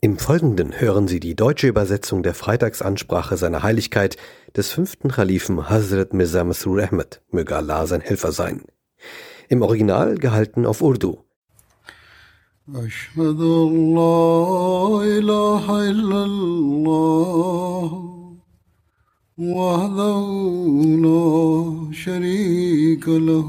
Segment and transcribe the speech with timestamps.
[0.00, 4.16] Im Folgenden hören Sie die deutsche Übersetzung der Freitagsansprache seiner Heiligkeit
[4.56, 8.62] des fünften Khalifen Hazrat Mirza Masroor Ahmed, möge Allah sein Helfer sein.
[9.48, 11.24] Im Original gehalten auf Urdu.
[12.74, 17.90] أشهد أن لا إله إلا الله
[19.38, 20.26] وحده
[21.06, 23.48] لا شريك له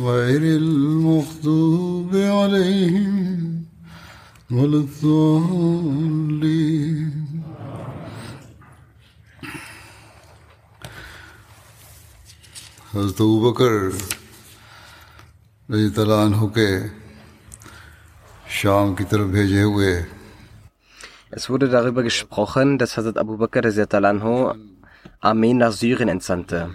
[0.00, 3.64] غير المغضوب عليهم
[4.50, 6.30] ولا الضالين
[12.92, 13.72] حضرت ابو بکر
[15.70, 16.68] رضی اللہ عنہ کے
[18.60, 19.92] شام کی طرف بھیجے ہوئے
[21.38, 23.62] Es wurde darüber gesprochen, dass Hazrat Abu Bakr
[24.10, 24.54] Anho
[25.20, 26.70] Armeen nach Syrien entsandte.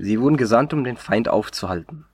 [0.00, 2.04] Sie wurden gesandt, um den Feind aufzuhalten.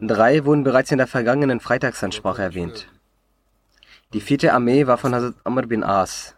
[0.00, 2.88] Drei wurden bereits in der vergangenen Freitagsansprache erwähnt.
[4.12, 6.34] Die vierte Armee war von Hazrat Amr bin As.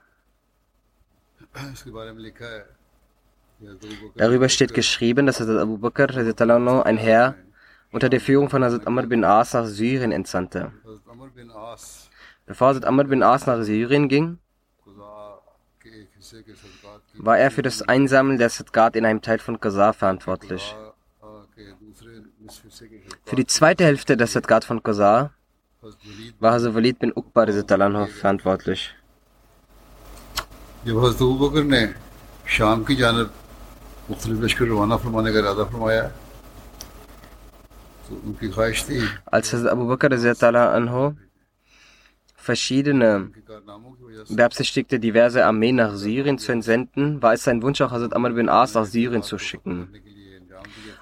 [4.17, 6.09] Darüber steht geschrieben, dass Hazrat Abu Bakr
[6.85, 7.35] ein Herr
[7.93, 10.73] unter der Führung von Hazrat Amr bin As nach Syrien entsandte.
[12.47, 14.39] Bevor Hazrat Amr bin As nach Syrien ging,
[17.15, 20.75] war er für das Einsammeln der Sadqat in einem Teil von Qazar verantwortlich.
[23.28, 25.32] Für die zweite Hälfte der Sadqat von Qazar
[26.40, 27.46] war Hazrat Walid bin Uqba
[28.08, 28.94] verantwortlich.
[30.86, 31.82] जब हजरत अबू बकर ने
[32.56, 33.28] शाम की जानब
[34.10, 36.04] मुख्तलिफ लश्कर रवाना फरमाने का इरादा फरमाया
[38.08, 39.00] तो उनकी ख्वाहिश थी
[39.32, 40.12] Als Hazrat Abu Bakr
[40.76, 41.16] anho
[42.36, 43.32] verschiedene
[44.30, 48.50] beabsichtigte, diverse Armeen nach Syrien zu entsenden, war es sein Wunsch, auch Hazrat Amr bin
[48.50, 49.88] As nach Syrien zu schicken.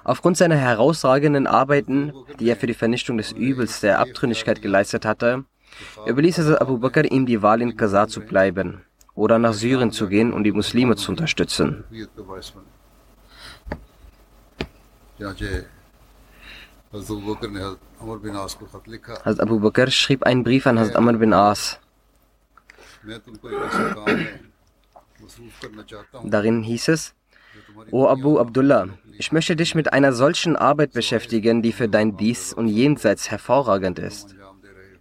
[0.07, 5.43] Aufgrund seiner herausragenden Arbeiten, die er für die Vernichtung des Übels der Abtrünnigkeit geleistet hatte,
[6.05, 8.85] überließ Hazrat Abu Bakr ihm die Wahl in Qasar zu bleiben
[9.15, 11.83] oder nach Syrien zu gehen und die Muslime zu unterstützen.
[19.25, 21.81] Hazrat Abu Bakr schrieb einen Brief an Hazrat Amr bin As.
[26.23, 27.13] Darin hieß es,
[27.91, 32.53] O Abu Abdullah, ich möchte dich mit einer solchen Arbeit beschäftigen, die für dein Dies
[32.53, 34.35] und Jenseits hervorragend ist.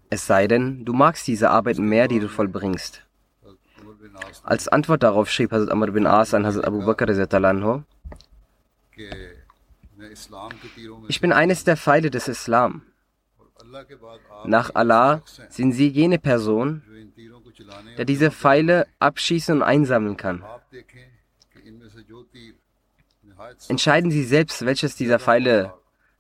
[0.09, 3.03] Es sei denn, du magst diese Arbeit mehr, die du vollbringst.
[4.43, 7.09] Als Antwort darauf schrieb Hazrat Amr bin As an Hazrat Abu Bakr
[11.09, 12.83] ich bin eines der Pfeile des Islam.
[14.45, 16.83] Nach Allah sind Sie jene Person,
[17.99, 20.45] der diese Pfeile abschießen und einsammeln kann.
[23.69, 25.75] Entscheiden Sie selbst, welches dieser Pfeile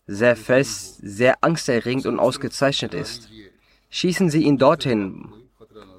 [0.06, 3.28] sehr fest, sehr angsterregend und ausgezeichnet ist.
[3.90, 5.32] Schießen Sie ihn dorthin,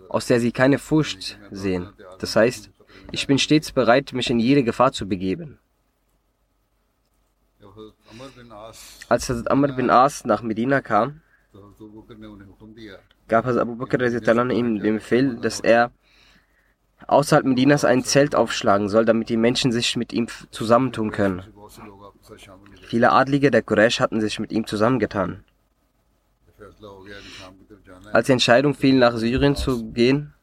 [0.09, 1.89] aus der Sie keine Furcht sehen.
[2.19, 2.71] Das heißt,
[3.11, 5.59] ich bin stets bereit, mich in jede Gefahr zu begeben.
[9.09, 11.21] Als Hazrat Amr bin As nach Medina kam,
[13.27, 14.01] gab Hazrat Abu Bakr
[14.51, 15.91] ihm den Befehl, dass er
[17.05, 21.43] außerhalb Medinas ein Zelt aufschlagen soll, damit die Menschen sich mit ihm zusammentun können.
[22.81, 25.43] Viele Adlige der Quraysh hatten sich mit ihm zusammengetan.
[28.11, 30.33] Als die Entscheidung fiel, nach Syrien zu gehen,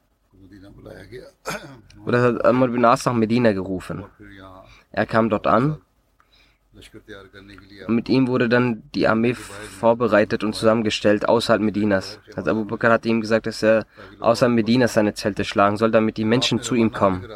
[1.96, 4.04] wurde Amr bin As nach Medina gerufen.
[4.90, 5.80] Er kam dort an
[7.88, 12.18] mit ihm wurde dann die Armee vorbereitet und zusammengestellt außerhalb Medinas.
[12.34, 13.86] Also Abu Bakr hat ihm gesagt, dass er
[14.20, 17.26] außerhalb Medinas seine Zelte schlagen soll, damit die Menschen zu ihm kommen.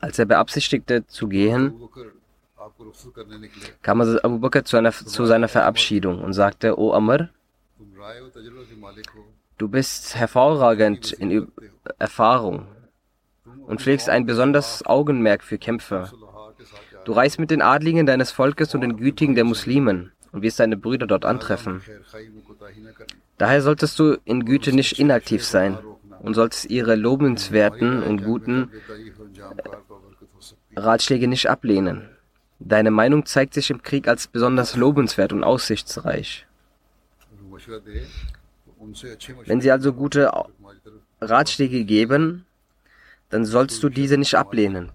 [0.00, 1.74] Als er beabsichtigte zu gehen,
[3.82, 7.28] kam also Abu Bakr zu, einer, zu seiner Verabschiedung und sagte, O Amr,
[9.58, 11.52] Du bist hervorragend in
[11.98, 12.66] Erfahrung
[13.66, 16.10] und pflegst ein besonderes Augenmerk für Kämpfer.
[17.04, 20.76] Du reist mit den Adligen deines Volkes und den Gütigen der Muslimen und wirst deine
[20.76, 21.82] Brüder dort antreffen.
[23.38, 25.78] Daher solltest du in Güte nicht inaktiv sein
[26.20, 28.70] und solltest ihre lobenswerten und guten
[30.76, 32.08] Ratschläge nicht ablehnen.
[32.58, 36.46] Deine Meinung zeigt sich im Krieg als besonders lobenswert und aussichtsreich.
[39.46, 40.30] Wenn sie also gute
[41.20, 42.44] Ratschläge geben,
[43.30, 44.92] dann sollst du diese nicht ablehnen.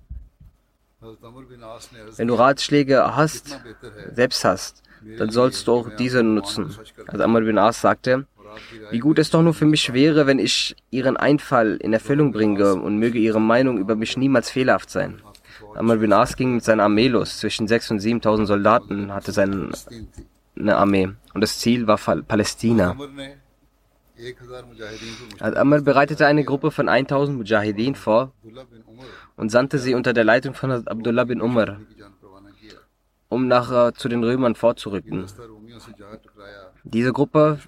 [2.18, 3.60] Wenn du Ratschläge hast,
[4.14, 4.84] selbst hast,
[5.18, 6.76] dann sollst du auch diese nutzen.
[7.08, 8.26] Also Amr bin As sagte,
[8.90, 12.76] wie gut es doch nur für mich wäre, wenn ich ihren Einfall in Erfüllung bringe
[12.76, 15.22] und möge ihre Meinung über mich niemals fehlerhaft sein.
[15.76, 17.40] Amr bin As ging mit seiner Armee los.
[17.40, 19.72] Zwischen 6.000 und 7.000 Soldaten hatte seine
[20.68, 21.10] Armee.
[21.34, 22.96] Und das Ziel war Palästina.
[25.40, 28.32] Al-Amr bereitete eine Gruppe von 1000 Mujahideen vor
[29.36, 31.80] und sandte sie unter der Leitung von Abdullah bin Umar,
[33.30, 35.26] um nachher zu den Römern vorzurücken.
[36.84, 37.60] Diese Gruppe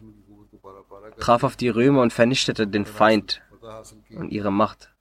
[1.19, 3.41] traf auf die Römer und vernichtete den Feind
[4.15, 4.91] und ihre Macht.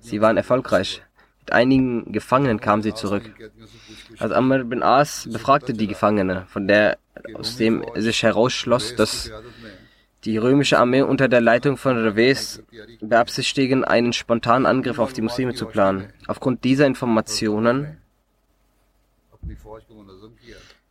[0.00, 1.02] Sie waren erfolgreich.
[1.40, 3.24] Mit einigen Gefangenen kamen sie zurück.
[4.18, 6.98] Also Amr bin As befragte die Gefangene, von der
[7.34, 9.30] aus dem sich herausschloss, dass
[10.24, 12.62] die römische Armee unter der Leitung von Reves
[13.00, 16.12] beabsichtigen, einen spontanen Angriff auf die Muslime zu planen.
[16.26, 17.98] Aufgrund dieser Informationen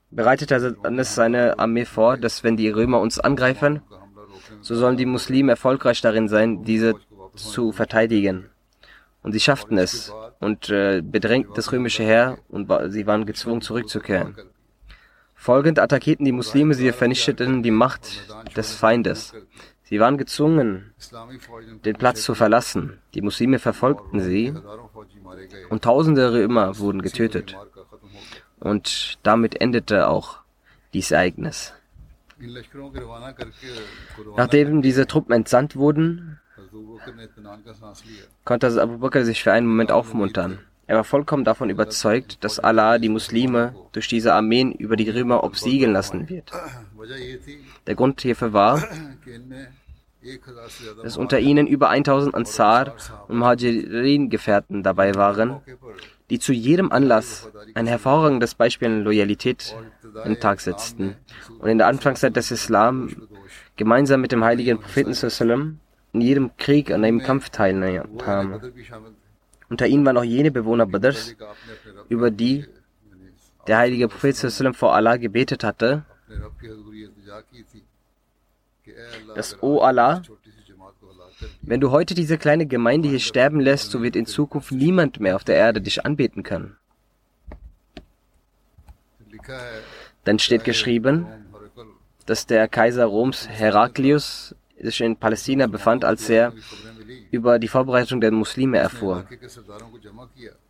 [0.09, 3.81] bereitete Anis seine Armee vor, dass wenn die Römer uns angreifen,
[4.59, 6.95] so sollen die Muslime erfolgreich darin sein, diese
[7.35, 8.49] zu verteidigen.
[9.23, 14.35] Und sie schafften es und äh, bedrängten das römische Heer und sie waren gezwungen zurückzukehren.
[15.41, 19.33] Folgend attackierten die Muslime, sie vernichteten die Macht des Feindes.
[19.81, 20.93] Sie waren gezwungen,
[21.83, 22.99] den Platz zu verlassen.
[23.15, 24.53] Die Muslime verfolgten sie
[25.71, 27.57] und tausende Römer wurden getötet.
[28.59, 30.41] Und damit endete auch
[30.93, 31.73] dieses Ereignis.
[34.37, 36.39] Nachdem diese Truppen entsandt wurden,
[38.45, 40.59] konnte Abu Bakr sich für einen Moment aufmuntern.
[40.91, 45.45] Er war vollkommen davon überzeugt, dass Allah die Muslime durch diese Armeen über die Römer
[45.45, 46.51] obsiegeln lassen wird.
[47.87, 48.83] Der Grund hierfür war,
[51.01, 52.93] dass unter ihnen über 1000 Ansar
[53.29, 55.61] und Muhajirin-Gefährten dabei waren,
[56.29, 59.73] die zu jedem Anlass ein hervorragendes Beispiel an Loyalität
[60.25, 61.15] in den Tag setzten
[61.59, 63.15] und in der Anfangszeit des Islam
[63.77, 65.79] gemeinsam mit dem heiligen Propheten
[66.11, 68.09] in jedem Krieg an einem Kampf teilnahmen.
[69.71, 71.33] Unter ihnen waren auch jene Bewohner Badrs,
[72.09, 72.65] über die
[73.67, 74.35] der heilige Prophet
[74.75, 76.03] vor Allah gebetet hatte,
[79.33, 80.23] dass, O Allah,
[81.61, 85.37] wenn du heute diese kleine Gemeinde hier sterben lässt, so wird in Zukunft niemand mehr
[85.37, 86.75] auf der Erde dich anbeten können.
[90.25, 91.27] Dann steht geschrieben,
[92.25, 96.51] dass der Kaiser Roms Heraklius sich in Palästina befand, als er
[97.31, 99.25] über die Vorbereitung der Muslime erfuhr.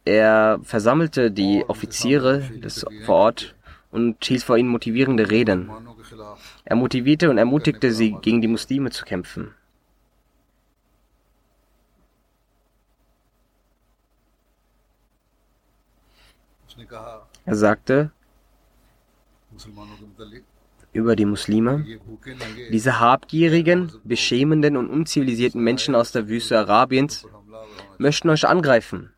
[0.05, 3.55] Er versammelte die Offiziere des, vor Ort
[3.91, 5.69] und hielt vor ihnen motivierende Reden.
[6.65, 9.53] Er motivierte und ermutigte sie, gegen die Muslime zu kämpfen.
[17.45, 18.12] Er sagte,
[20.93, 21.86] über die Muslime.
[22.71, 27.27] Diese habgierigen, beschämenden und unzivilisierten Menschen aus der Wüste Arabiens
[27.98, 29.12] möchten euch angreifen.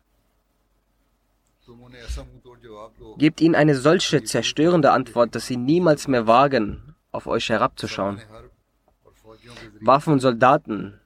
[3.18, 8.20] Gebt ihnen eine solche zerstörende Antwort, dass sie niemals mehr wagen, auf euch herabzuschauen.
[9.80, 11.00] Waffen und Soldaten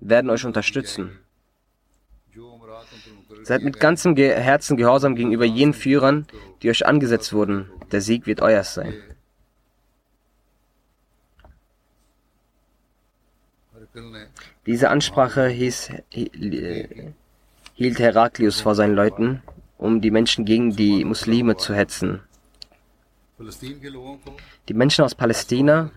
[0.00, 1.18] werden euch unterstützen.
[3.42, 6.26] Seid mit ganzem Herzen gehorsam gegenüber jenen Führern,
[6.62, 7.70] die euch angesetzt wurden.
[7.92, 8.94] Der Sieg wird euers sein.
[14.66, 19.42] Diese Ansprache hieß, hielt Heraklius vor seinen Leuten,
[19.78, 22.20] um die Menschen gegen die Muslime zu hetzen.
[24.68, 25.90] Die Menschen aus Palästina,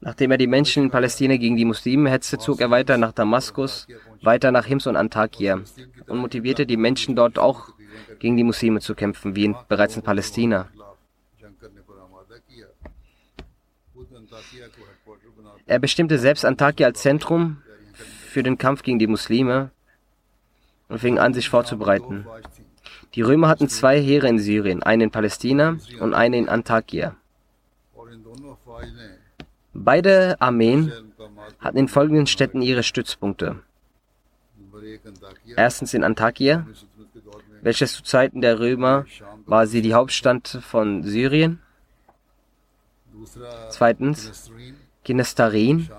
[0.00, 3.88] nachdem er die Menschen in Palästina gegen die Muslime hetzte, zog er weiter nach Damaskus,
[4.22, 5.62] weiter nach Hims und Antakya
[6.06, 7.70] und motivierte die Menschen dort auch
[8.18, 10.68] gegen die Muslime zu kämpfen, wie in, bereits in Palästina.
[15.66, 17.62] Er bestimmte selbst Antakya als Zentrum
[17.94, 19.70] für den Kampf gegen die Muslime
[20.88, 22.26] und fing an, sich vorzubereiten.
[23.14, 27.14] Die Römer hatten zwei Heere in Syrien, einen in Palästina und einen in Antakya.
[29.74, 30.92] Beide Armeen
[31.58, 33.60] hatten in folgenden Städten ihre Stützpunkte.
[35.56, 36.66] Erstens in Antakya,
[37.62, 39.06] welches zu Zeiten der Römer
[39.46, 41.60] war sie die Hauptstadt von Syrien.
[43.70, 44.50] Zweitens
[45.04, 45.90] Ginestarin,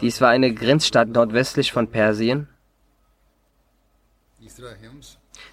[0.00, 2.48] dies war eine Grenzstadt nordwestlich von Persien.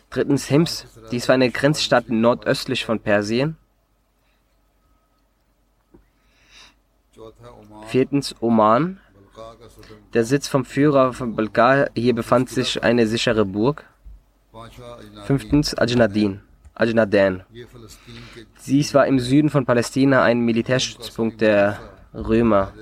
[0.10, 3.58] Drittens Hims, dies war eine Grenzstadt nordöstlich von Persien.
[7.88, 9.00] Viertens Oman,
[10.14, 11.90] der Sitz vom Führer von Balkar.
[11.96, 13.86] Hier befand sich eine sichere Burg.
[15.26, 16.42] Fünftens Ajnadin,
[16.74, 17.44] Ajnadan.
[18.66, 21.80] Dies war im Süden von Palästina ein Militärstützpunkt der
[22.14, 22.74] Römer.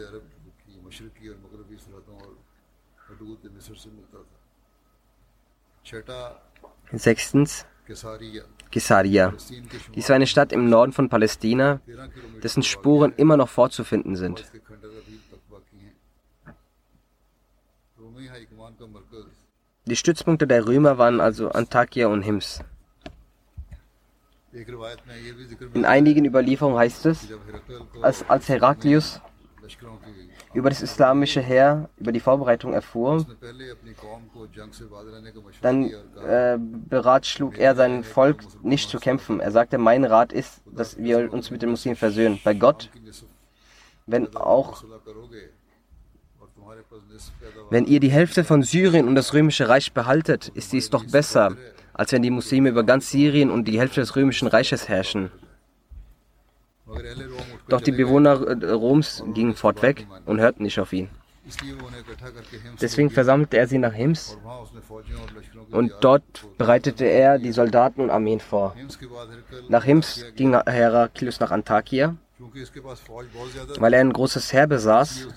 [6.92, 7.66] Sechstens
[8.72, 9.34] Caesarea.
[9.96, 11.80] Dies war eine Stadt im Norden von Palästina,
[12.44, 14.46] dessen Spuren immer noch vorzufinden sind.
[19.86, 22.62] Die Stützpunkte der Römer waren also Antakya und Hims.
[25.74, 27.28] In einigen Überlieferungen heißt es,
[28.02, 29.22] als, als Heraklius
[30.58, 33.24] über das islamische Heer, über die Vorbereitung erfuhr,
[35.62, 35.92] dann
[36.28, 39.40] äh, beratschlug er sein Volk nicht zu kämpfen.
[39.40, 42.40] Er sagte, mein Rat ist, dass wir uns mit den Muslimen versöhnen.
[42.44, 42.90] Bei Gott,
[44.08, 44.84] wenn auch
[47.70, 51.56] wenn ihr die Hälfte von Syrien und das römische Reich behaltet, ist dies doch besser,
[51.94, 55.30] als wenn die Muslime über ganz Syrien und die Hälfte des römischen Reiches herrschen.
[57.70, 61.10] Doch die Bewohner äh, Roms gingen fortweg und hörten nicht auf ihn.
[62.82, 64.38] Deswegen versammelte er sie nach Hims
[65.72, 68.76] und dort bereitete er die Soldaten und Armeen vor.
[69.70, 72.16] Nach Hims ging Heraklius nach Antakya
[73.80, 75.28] weil er ein großes Heer besaß,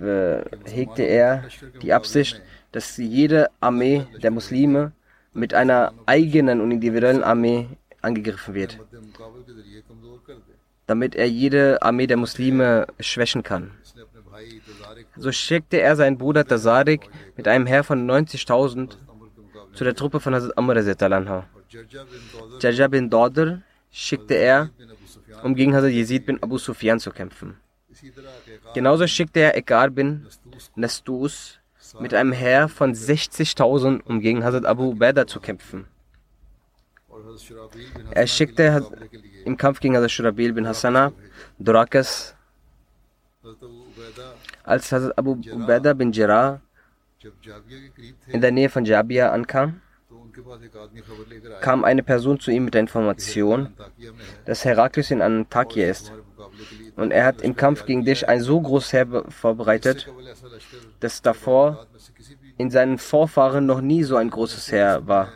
[0.00, 1.44] äh, hegte er
[1.82, 4.92] die Absicht, dass jede Armee der Muslime
[5.32, 7.68] mit einer eigenen und individuellen Armee
[8.02, 8.78] angegriffen wird,
[10.86, 13.72] damit er jede Armee der Muslime schwächen kann.
[15.16, 18.96] So schickte er seinen Bruder Tazarik mit einem Heer von 90.000
[19.74, 20.76] zu der Truppe von Hazrat Amr.
[22.60, 24.70] Jaja bin Dodr schickte er
[25.42, 27.56] um gegen Hazrat Yazid bin Abu Sufyan zu kämpfen.
[28.74, 30.26] Genauso schickte er Ekar bin
[30.74, 31.58] Nastus
[32.00, 35.86] mit einem Heer von 60.000, um gegen Hazrat Abu Ubaidah zu kämpfen.
[38.10, 38.82] Er schickte
[39.44, 41.12] im Kampf gegen Hazrat Shurabil bin Hassana
[41.58, 42.34] Durakas,
[44.62, 46.60] als Hazrat Abu Ubaidah bin Jarrah
[48.28, 49.80] in der Nähe von Jabia ankam
[51.60, 53.72] kam eine Person zu ihm mit der Information,
[54.44, 56.12] dass Heraklius in Antakya ist.
[56.96, 60.10] Und er hat im Kampf gegen dich ein so großes Heer vorbereitet,
[61.00, 61.86] dass davor
[62.58, 65.32] in seinen Vorfahren noch nie so ein großes Heer war.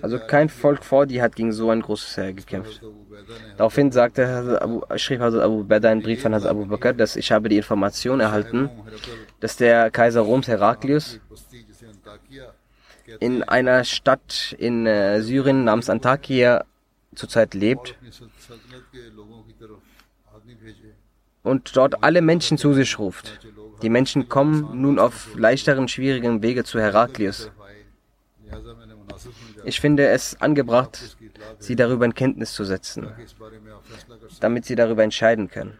[0.00, 2.80] Also kein Volk vor dir hat gegen so ein großes Heer gekämpft.
[3.58, 7.30] Daraufhin sagte Abu, schrieb Hazrat Abu Beda einen Brief an Hazrat Abu Bakr, dass ich
[7.30, 8.70] habe die Information erhalten,
[9.40, 11.20] dass der Kaiser Roms Heraklius
[13.20, 16.64] in einer Stadt in äh, Syrien namens Antakya
[17.14, 17.96] zurzeit lebt
[21.42, 23.40] und dort alle Menschen zu sich ruft.
[23.82, 27.50] Die Menschen kommen nun auf leichteren, schwierigen Wege zu Heraklius.
[29.64, 31.16] Ich finde es angebracht,
[31.58, 33.08] sie darüber in Kenntnis zu setzen,
[34.40, 35.78] damit sie darüber entscheiden können.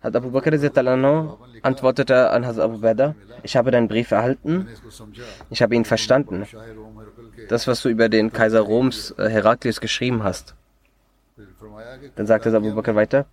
[0.00, 0.52] Hat Abu Bakr
[1.62, 4.68] antwortete an Hazrat Abu Beda, ich habe deinen Brief erhalten,
[5.50, 6.46] ich habe ihn verstanden.
[7.48, 10.54] Das, was du über den Kaiser Roms äh, Heraklius geschrieben hast.
[12.14, 13.26] Dann sagte Abu Bakr weiter,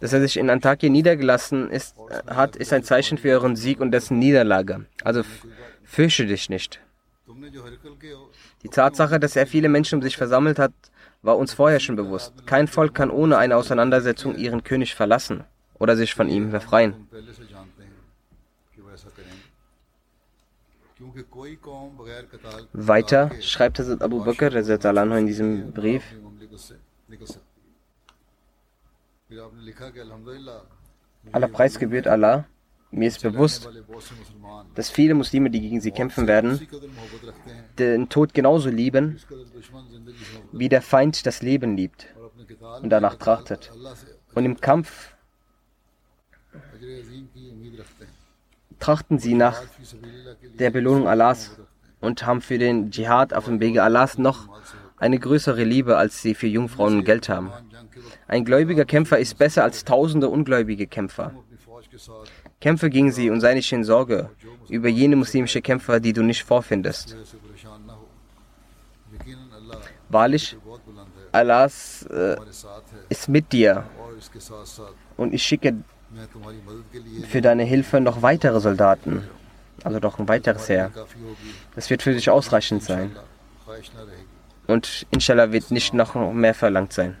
[0.00, 3.92] dass er sich in Antakya niedergelassen ist, hat, ist ein Zeichen für euren Sieg und
[3.92, 4.86] dessen Niederlage.
[5.02, 5.22] Also
[5.84, 6.80] fürchte dich nicht.
[8.62, 10.72] Die Tatsache, dass er viele Menschen um sich versammelt hat,
[11.22, 12.46] war uns vorher schon bewusst.
[12.46, 15.44] Kein Volk kann ohne eine Auseinandersetzung ihren König verlassen
[15.78, 17.08] oder sich von ihm befreien.
[22.72, 26.02] Weiter schreibt Hazrat Abu Bakr in diesem Brief,
[31.32, 32.46] Aller Preis gebührt Allah.
[32.90, 33.68] Mir ist bewusst,
[34.74, 36.66] dass viele Muslime, die gegen sie kämpfen werden,
[37.78, 39.20] den Tod genauso lieben,
[40.50, 42.08] wie der Feind das Leben liebt
[42.82, 43.70] und danach trachtet.
[44.34, 45.14] Und im Kampf
[48.80, 49.62] trachten sie nach
[50.58, 51.58] der Belohnung Allahs
[52.00, 54.48] und haben für den Dschihad auf dem Wege Allahs noch
[54.96, 57.52] eine größere Liebe, als sie für Jungfrauen und Geld haben.
[58.30, 61.32] Ein gläubiger Kämpfer ist besser als tausende ungläubige Kämpfer.
[62.60, 64.30] Kämpfe gegen sie und sei nicht in Sorge
[64.68, 67.16] über jene muslimische Kämpfer, die du nicht vorfindest.
[70.08, 70.56] Wahrlich,
[71.32, 72.36] Allah äh,
[73.08, 73.84] ist mit dir
[75.16, 75.74] und ich schicke
[77.28, 79.24] für deine Hilfe noch weitere Soldaten,
[79.82, 80.92] also doch ein weiteres Heer.
[81.74, 83.10] Das wird für dich ausreichend sein.
[84.68, 87.16] Und inshallah wird nicht noch mehr verlangt sein.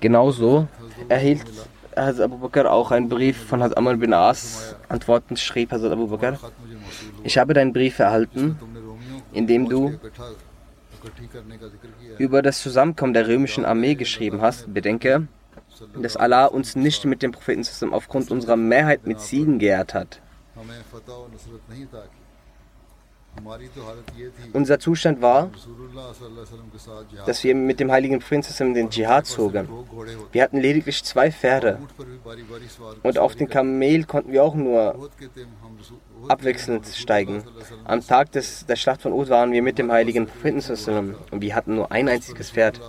[0.00, 0.68] Genauso
[1.08, 1.44] erhielt
[1.96, 4.76] Hazrat Abu Bakr auch einen Brief von Hazrat Amr bin As.
[4.88, 6.38] Antwortend schrieb Hazrat Abu Bakr,
[7.24, 8.58] ich habe deinen Brief erhalten,
[9.32, 9.98] in dem du
[12.18, 14.72] über das Zusammenkommen der römischen Armee geschrieben hast.
[14.72, 15.28] Bedenke,
[16.00, 20.20] dass Allah uns nicht mit dem Propheten aufgrund unserer Mehrheit mit Siegen geehrt hat.
[24.52, 25.50] Unser Zustand war,
[27.26, 29.68] dass wir mit dem heiligen Prinzessin den Dschihad zogen.
[30.32, 31.78] Wir hatten lediglich zwei Pferde.
[33.02, 35.10] Und auf den Kamel konnten wir auch nur
[36.28, 37.42] abwechselnd steigen.
[37.84, 41.54] Am Tag des, der Schlacht von Ud waren wir mit dem heiligen Propheten und wir
[41.54, 42.80] hatten nur ein einziges Pferd,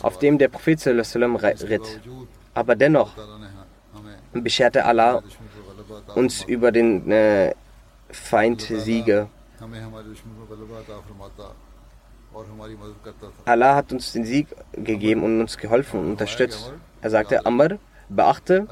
[0.00, 2.00] auf dem der Prophet ritt.
[2.54, 3.12] Aber dennoch
[4.32, 5.22] bescherte Allah
[6.14, 7.54] uns über den äh,
[8.10, 9.28] Feind Siege.
[13.44, 16.72] Allah hat uns den Sieg gegeben und uns geholfen und unterstützt.
[17.02, 18.66] Er sagte, Amr, beachte,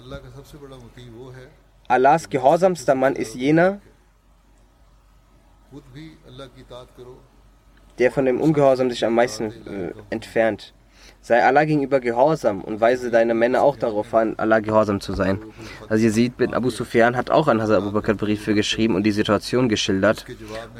[1.88, 3.80] Allahs gehorsamster Mann ist jener,
[7.98, 10.74] der von dem Ungehorsam sich am meisten äh, entfernt.
[11.20, 15.40] Sei Allah gegenüber gehorsam und weise deine Männer auch darauf an, Allah gehorsam zu sein.
[15.88, 19.02] Also ihr seht, bin Abu Sufyan hat auch an Hazrat Abu Bakr Briefe geschrieben und
[19.02, 20.24] die Situation geschildert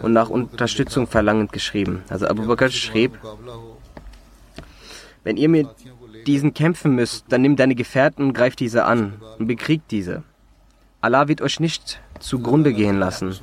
[0.00, 2.02] und nach Unterstützung verlangend geschrieben.
[2.08, 3.18] Also Abu Bakr schrieb,
[5.24, 5.68] wenn ihr mit
[6.26, 10.22] diesen kämpfen müsst, dann nimm deine Gefährten und greif diese an und bekriegt diese.
[11.00, 13.36] Allah wird euch nicht zugrunde gehen lassen.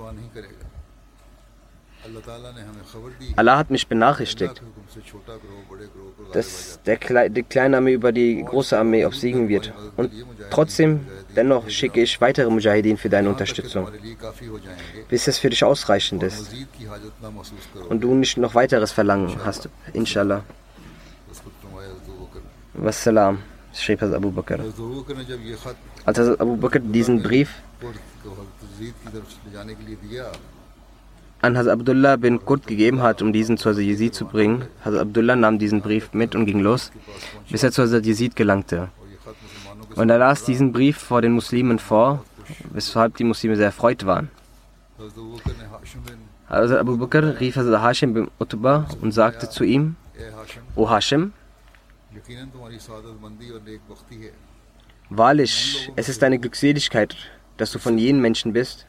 [3.35, 4.61] Allah hat mich benachrichtigt,
[6.33, 9.73] dass der Kle die kleine Armee über die große Armee obsiegen wird.
[9.95, 10.11] Und
[10.51, 13.87] trotzdem, dennoch schicke ich weitere Mujahideen für deine Unterstützung,
[15.09, 16.53] bis es für dich ausreichend ist.
[17.89, 20.43] und du nicht noch weiteres Verlangen hast, inshallah.
[22.73, 23.39] Wassalam,
[23.73, 24.59] schrieb Hazrat Abu Bakr.
[26.05, 27.49] Als Abu Bakr diesen Brief
[31.45, 34.65] an Hazrat Abdullah bin Qut gegeben hat, um diesen zu Hazrat Yazid zu bringen.
[34.83, 36.91] Hazrat Abdullah nahm diesen Brief mit und ging los,
[37.49, 38.89] bis er zu Hazrat Yazid gelangte.
[39.95, 42.25] Und er las diesen Brief vor den Muslimen vor,
[42.71, 44.29] weshalb die Muslime sehr erfreut waren.
[46.49, 49.95] Hazrat Abu Bakr rief Hazrat Hashim bin Utbah und sagte zu ihm,
[50.75, 51.33] O Hashim,
[55.09, 57.15] wahrlich, es ist eine Glückseligkeit,
[57.57, 58.87] dass du von jenen Menschen bist,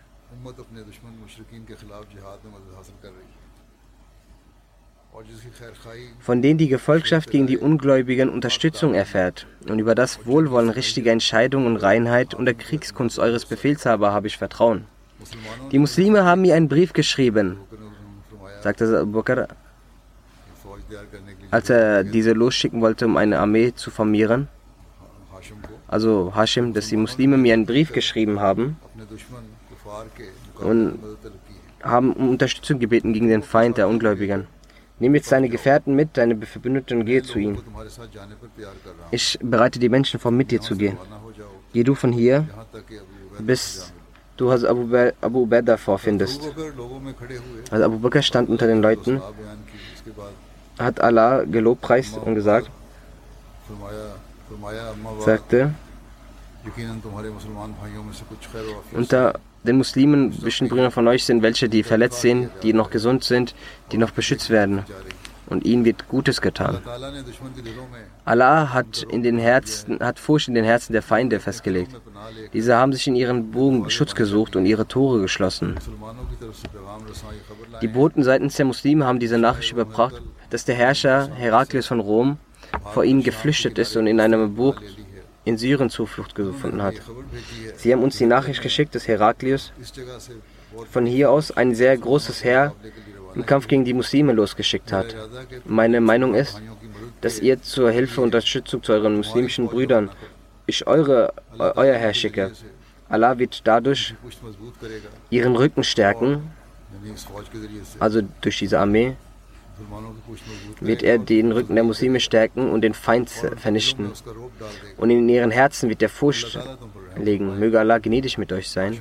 [6.20, 9.46] von denen die Gefolgschaft gegen die Ungläubigen Unterstützung erfährt.
[9.66, 14.36] Und über das Wohlwollen richtiger Entscheidung und Reinheit und der Kriegskunst eures Befehlshaber habe ich
[14.36, 14.84] Vertrauen.
[15.72, 17.58] Die Muslime haben mir einen Brief geschrieben,
[18.60, 19.48] sagte Abu Bakr,
[21.50, 24.48] als er diese losschicken wollte, um eine Armee zu formieren.
[25.88, 28.76] Also Hashim, dass die Muslime mir einen Brief geschrieben haben
[30.60, 30.98] und
[31.82, 34.46] haben um Unterstützung gebeten gegen den Feind der Ungläubigen.
[34.98, 37.58] Nimm jetzt deine Gefährten mit, deine Verbündeten und gehe zu ihnen.
[39.10, 40.96] Ich bereite die Menschen vor, mit dir zu gehen.
[41.72, 42.48] Geh du von hier,
[43.38, 43.92] bis
[44.38, 46.50] du Abu, Abu Ubaidah vorfindest.
[47.70, 49.20] Also Abu Bakr stand unter den Leuten,
[50.78, 52.70] hat Allah gelobpreist und gesagt,
[55.20, 55.74] sagte,
[58.92, 63.54] unter den Muslimen Brüder von euch sind welche, die verletzt sind, die noch gesund sind,
[63.92, 64.84] die noch beschützt werden.
[65.48, 66.78] Und ihnen wird Gutes getan.
[68.24, 71.92] Allah hat, in den Herzen, hat Furcht in den Herzen der Feinde festgelegt.
[72.52, 75.76] Diese haben sich in ihren Bogen Schutz gesucht und ihre Tore geschlossen.
[77.80, 82.38] Die Boten seitens der Muslime haben diese Nachricht überbracht, dass der Herrscher Heraklius von Rom
[82.92, 84.82] vor ihnen geflüchtet ist und in einer Burg
[85.46, 86.96] in Syrien Zuflucht gefunden hat.
[87.76, 89.72] Sie haben uns die Nachricht geschickt, dass Heraklius
[90.90, 92.74] von hier aus ein sehr großes Heer
[93.34, 95.14] im Kampf gegen die Muslime losgeschickt hat.
[95.64, 96.60] Meine Meinung ist,
[97.20, 100.10] dass ihr zur Hilfe und Unterstützung zu euren muslimischen Brüdern
[100.66, 102.50] ich eure, euer Herr schicke.
[103.08, 104.14] Allah wird dadurch
[105.30, 106.50] ihren Rücken stärken,
[108.00, 109.16] also durch diese Armee
[110.80, 114.12] wird er den Rücken der Muslime stärken und den Feind vernichten.
[114.96, 116.58] Und in ihren Herzen wird er Furcht
[117.16, 117.58] legen.
[117.58, 119.00] Möge Allah gnädig mit euch sein.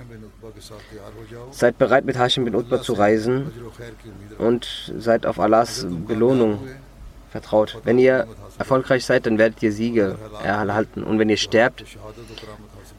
[1.52, 3.52] Seid bereit, mit Hashim bin Utbah zu reisen
[4.38, 6.60] und seid auf Allahs Belohnung
[7.32, 7.80] vertraut.
[7.84, 11.04] Wenn ihr erfolgreich seid, dann werdet ihr Siege erhalten.
[11.04, 11.84] Und wenn ihr sterbt,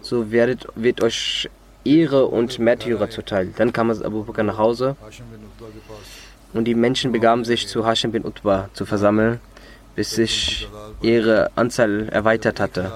[0.00, 1.48] so werdet, wird euch
[1.84, 3.52] Ehre und Märtyrer zuteil.
[3.56, 4.96] Dann kam Abu Bakr nach Hause
[6.56, 9.40] und die Menschen begaben sich zu Hashim bin Utbah zu versammeln,
[9.94, 10.68] bis sich
[11.00, 12.92] ihre Anzahl erweitert hatte.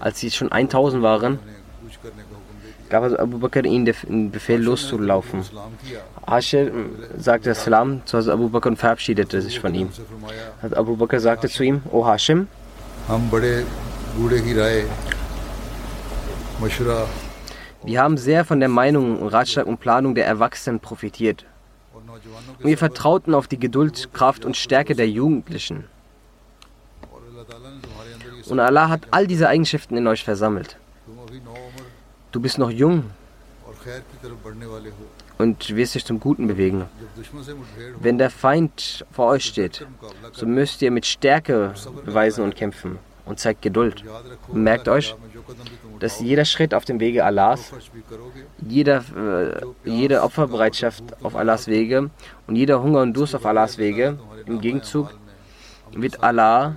[0.00, 1.38] Als sie schon 1000 waren,
[2.88, 5.42] gab also Abu Bakr ihnen den Befehl loszulaufen.
[6.26, 9.88] Hashim sagte Salam zu Abu Bakr und verabschiedete sich von ihm.
[10.60, 12.48] Also Abu Bakr sagte zu ihm, O Hashim,
[17.84, 21.44] wir haben sehr von der Meinung, Ratschlag und Planung der Erwachsenen profitiert.
[22.62, 25.84] Und wir vertrauten auf die Geduld, Kraft und Stärke der Jugendlichen.
[28.48, 30.76] Und Allah hat all diese Eigenschaften in euch versammelt.
[32.30, 33.04] Du bist noch jung
[35.38, 36.84] und wirst dich zum Guten bewegen.
[38.00, 39.86] Wenn der Feind vor euch steht,
[40.32, 44.04] so müsst ihr mit Stärke beweisen und kämpfen und zeigt Geduld.
[44.52, 45.14] Merkt euch,
[46.00, 47.72] dass jeder Schritt auf dem Wege Allahs,
[48.66, 52.10] jeder, äh, jede Opferbereitschaft auf Allahs Wege
[52.52, 55.08] und jeder Hunger und Durst auf Allahs Wege, im Gegenzug
[55.92, 56.76] wird Allah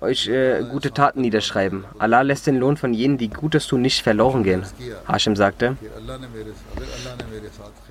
[0.00, 1.84] euch äh, gute Taten niederschreiben.
[2.00, 4.64] Allah lässt den Lohn von jenen, die Gutes tun, nicht verloren gehen.
[5.06, 5.76] Hashem sagte,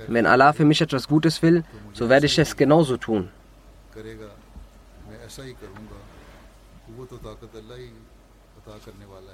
[0.10, 3.30] wenn Allah für mich etwas Gutes will, so werde ich es genauso tun.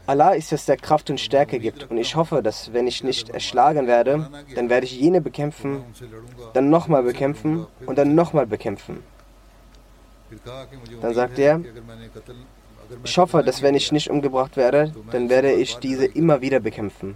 [0.07, 1.89] Allah ist es, der Kraft und Stärke gibt.
[1.89, 5.83] Und ich hoffe, dass wenn ich nicht erschlagen werde, dann werde ich jene bekämpfen,
[6.53, 9.03] dann nochmal bekämpfen und dann nochmal bekämpfen.
[11.01, 11.61] Dann sagt er,
[13.03, 17.15] ich hoffe, dass wenn ich nicht umgebracht werde, dann werde ich diese immer wieder bekämpfen.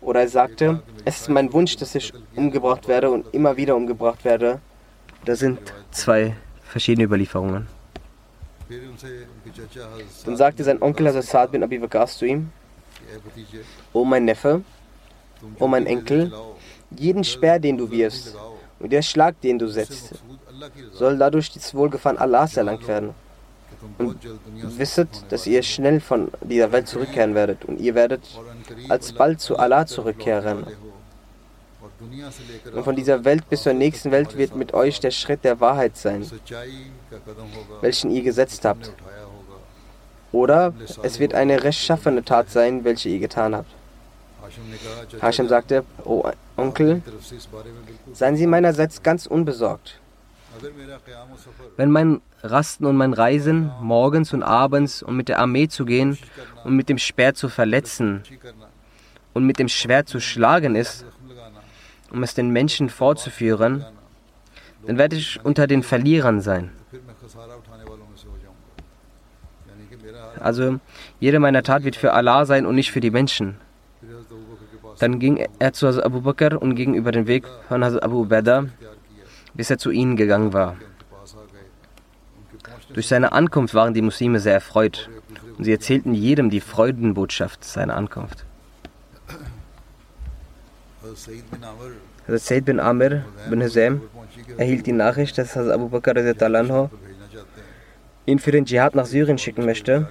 [0.00, 4.24] Oder er sagte, es ist mein Wunsch, dass ich umgebracht werde und immer wieder umgebracht
[4.24, 4.60] werde.
[5.24, 5.60] Das sind
[5.92, 7.68] zwei verschiedene Überlieferungen.
[10.24, 12.50] Dann sagte sein Onkel Hazrat bin Abi Waqas zu ihm,
[13.92, 14.62] O mein Neffe,
[15.58, 16.32] O mein Enkel,
[16.90, 18.36] jeden Speer, den du wirfst
[18.82, 20.14] und der Schlag, den du setzt,
[20.92, 23.10] soll dadurch das Wohlgefallen Allahs erlangt werden.
[23.98, 24.18] Und
[24.78, 28.22] wisset, dass ihr schnell von dieser Welt zurückkehren werdet und ihr werdet
[28.88, 30.66] alsbald zu Allah zurückkehren.
[32.74, 35.96] Und von dieser Welt bis zur nächsten Welt wird mit euch der Schritt der Wahrheit
[35.96, 36.28] sein,
[37.80, 38.92] welchen ihr gesetzt habt.
[40.32, 43.70] Oder es wird eine rechtschaffene Tat sein, welche ihr getan habt.
[45.20, 46.24] Hashem sagte, O
[46.56, 47.02] Onkel,
[48.12, 49.98] seien Sie meinerseits ganz unbesorgt.
[51.76, 56.18] Wenn mein Rasten und mein Reisen, morgens und abends, um mit der Armee zu gehen
[56.64, 58.22] und mit dem Speer zu verletzen
[59.32, 61.06] und mit dem Schwert zu schlagen ist,
[62.12, 63.84] um es den Menschen vorzuführen,
[64.86, 66.70] dann werde ich unter den Verlierern sein.
[70.38, 70.80] Also
[71.20, 73.56] jede meiner Tat wird für Allah sein und nicht für die Menschen.
[74.98, 78.66] Dann ging er zu Abu Bakr und ging über den Weg von Abu Ubaidah,
[79.54, 80.76] bis er zu ihnen gegangen war.
[82.92, 85.08] Durch seine Ankunft waren die Muslime sehr erfreut
[85.56, 88.44] und sie erzählten jedem die Freudenbotschaft seiner Ankunft.
[92.28, 94.00] Sayyid bin Amir bin Hussein
[94.56, 96.14] erhielt die Nachricht, dass Abu Bakr
[98.26, 100.08] ihn für den Dschihad nach Syrien schicken möchte.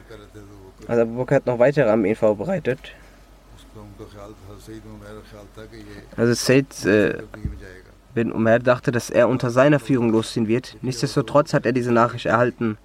[0.87, 2.79] Also Abu Bakr hat noch weitere Armeen vorbereitet.
[6.17, 7.23] Also Said äh,
[8.13, 10.77] bin Umar dachte, dass er unter seiner Führung losziehen wird.
[10.81, 12.77] Nichtsdestotrotz hat er diese Nachricht erhalten.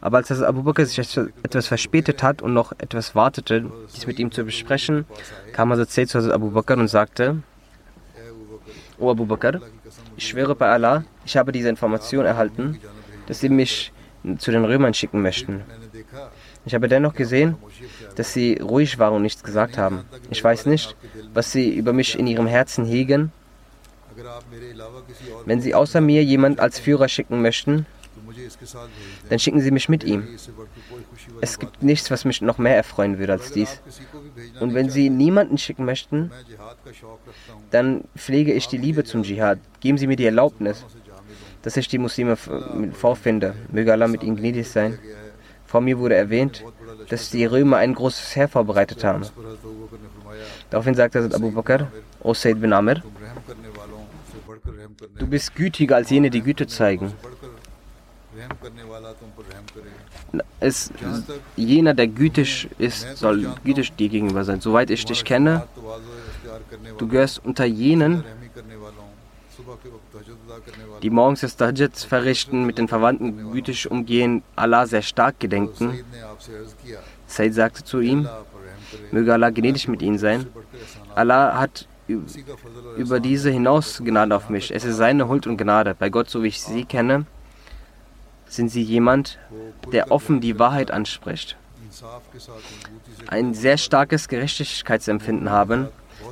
[0.00, 0.98] Aber als Abu Bakr sich
[1.42, 5.06] etwas verspätet hat und noch etwas wartete, dies mit ihm zu besprechen,
[5.54, 7.42] kam also Said zu Abu Bakr und sagte,
[9.04, 9.60] O Abu Bakr,
[10.16, 12.80] ich schwöre bei Allah, ich habe diese Information erhalten,
[13.26, 13.92] dass sie mich
[14.38, 15.62] zu den Römern schicken möchten.
[16.64, 17.56] Ich habe dennoch gesehen,
[18.16, 20.04] dass sie ruhig waren und nichts gesagt haben.
[20.30, 20.96] Ich weiß nicht,
[21.34, 23.30] was sie über mich in ihrem Herzen hegen.
[25.44, 27.84] Wenn sie außer mir jemand als Führer schicken möchten,
[29.28, 30.26] dann schicken sie mich mit ihm.
[31.40, 33.80] Es gibt nichts, was mich noch mehr erfreuen würde als dies.
[34.60, 36.30] Und wenn sie niemanden schicken möchten,
[37.70, 39.58] dann pflege ich die Liebe zum Dschihad.
[39.80, 40.84] Geben Sie mir die Erlaubnis,
[41.62, 42.36] dass ich die Muslime
[42.92, 43.54] vorfinde.
[43.70, 44.98] Möge Allah mit ihnen gnädig sein.
[45.66, 46.64] Vor mir wurde erwähnt,
[47.08, 49.22] dass die Römer ein großes Heer vorbereitet haben.
[50.70, 53.02] Daraufhin sagte Abu Bakr, O Sayyid bin Amr,
[55.18, 57.12] du bist gütiger als jene, die Güte zeigen.
[60.60, 60.90] Es,
[61.56, 64.60] jener, der gütig ist, soll gütig dir gegenüber sein.
[64.60, 65.66] Soweit ich dich kenne,
[66.98, 68.24] du gehörst unter jenen,
[71.02, 76.04] die morgens das Tahajjud verrichten, mit den Verwandten gütig umgehen, Allah sehr stark gedenken.
[77.26, 78.28] Said sagte zu ihm,
[79.10, 80.46] möge Allah gnädig mit ihnen sein.
[81.14, 81.86] Allah hat
[82.96, 84.74] über diese hinaus Gnade auf mich.
[84.74, 85.94] Es ist seine Huld und Gnade.
[85.98, 87.26] Bei Gott, so wie ich sie kenne,
[88.56, 89.38] sind sie jemand,
[89.92, 91.56] der offen die Wahrheit anspricht.
[93.28, 95.88] Ein sehr starkes Gerechtigkeitsempfinden haben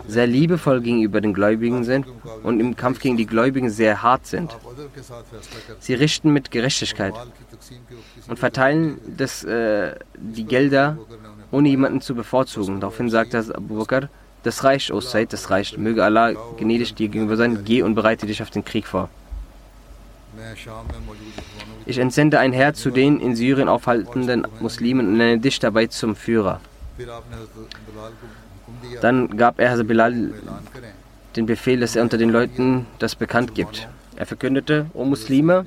[0.06, 2.06] sehr liebevoll gegenüber den Gläubigen sind
[2.42, 4.56] und im Kampf gegen die Gläubigen sehr hart sind.
[5.78, 7.14] Sie richten mit Gerechtigkeit
[8.28, 10.98] und verteilen das, äh, die Gelder,
[11.50, 12.80] ohne jemanden zu bevorzugen.
[12.80, 14.08] Daraufhin sagt das Abu Bakr,
[14.42, 15.78] das reicht, O Said, das reicht.
[15.78, 19.08] Möge Allah gnädig dir gegenüber sein, geh und bereite dich auf den Krieg vor.
[21.86, 26.16] Ich entsende ein Heer zu den in Syrien aufhaltenden Muslimen und nenne dich dabei zum
[26.16, 26.60] Führer.
[29.00, 30.32] Dann gab er Bilal
[31.36, 33.88] den Befehl, dass er unter den Leuten das bekannt gibt.
[34.16, 35.66] Er verkündete, O Muslime,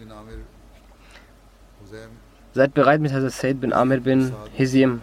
[2.54, 5.02] seid bereit mit Hazrat Said bin Amir bin Hizim,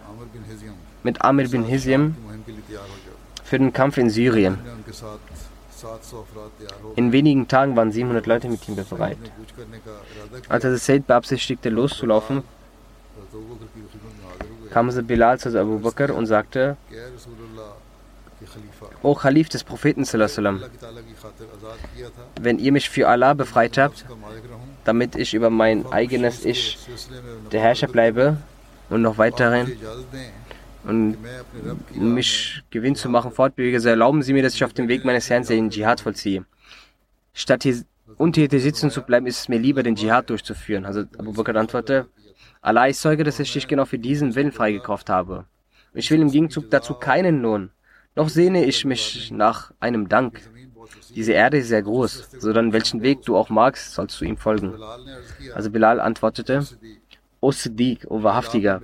[1.03, 2.15] mit Amir bin Hizim
[3.43, 4.57] für den Kampf in Syrien.
[6.95, 9.17] In wenigen Tagen waren 700 Leute mit ihm bereit.
[10.49, 12.43] Als Hazrat Said beabsichtigte, loszulaufen,
[14.71, 16.77] kam Hazrat Bilal zu Abu Bakr und sagte,
[19.01, 20.05] O Khalif des Propheten,
[22.41, 24.05] wenn ihr mich für Allah befreit habt,
[24.83, 26.77] damit ich über mein eigenes Ich
[27.51, 28.37] der Herrscher bleibe
[28.89, 29.77] und noch weiterhin
[30.85, 31.17] und
[31.95, 35.29] mich Gewinn zu machen fortbewege, so erlauben Sie mir, dass ich auf dem Weg meines
[35.29, 36.45] Herrn den Dschihad vollziehe.
[37.33, 37.83] Statt hier
[38.17, 40.85] untätig sitzen zu bleiben, ist es mir lieber, den Dschihad durchzuführen.
[40.85, 42.07] Also Abu Bakr antwortete,
[42.61, 45.45] Allah, ich zeuge, dass ich dich genau für diesen Willen freigekauft habe.
[45.93, 47.71] Ich will im Gegenzug dazu keinen Lohn.
[48.15, 50.41] Noch sehne ich mich nach einem Dank.
[51.15, 54.37] Diese Erde ist sehr groß, so dann welchen Weg du auch magst, sollst du ihm
[54.37, 54.75] folgen.
[55.53, 56.65] Also Bilal antwortete,
[57.43, 58.81] O Siddiq, O Wahrhaftiger,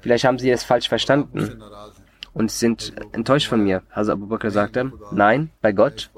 [0.00, 1.60] vielleicht haben sie es falsch verstanden
[2.32, 3.82] und sind enttäuscht von mir.
[3.90, 6.10] Also Abu Bakr sagte, nein, bei Gott,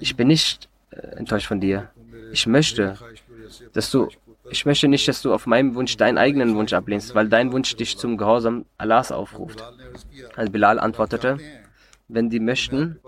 [0.00, 1.90] ich bin nicht äh, enttäuscht von dir.
[2.32, 2.98] Ich möchte,
[3.72, 4.08] dass du
[4.50, 7.76] ich möchte nicht, dass du auf meinem Wunsch deinen eigenen Wunsch ablehnst, weil dein Wunsch
[7.76, 9.64] dich zum Gehorsam Allahs aufruft.
[10.36, 11.38] Also Bilal antwortete,
[12.08, 12.98] wenn die möchten,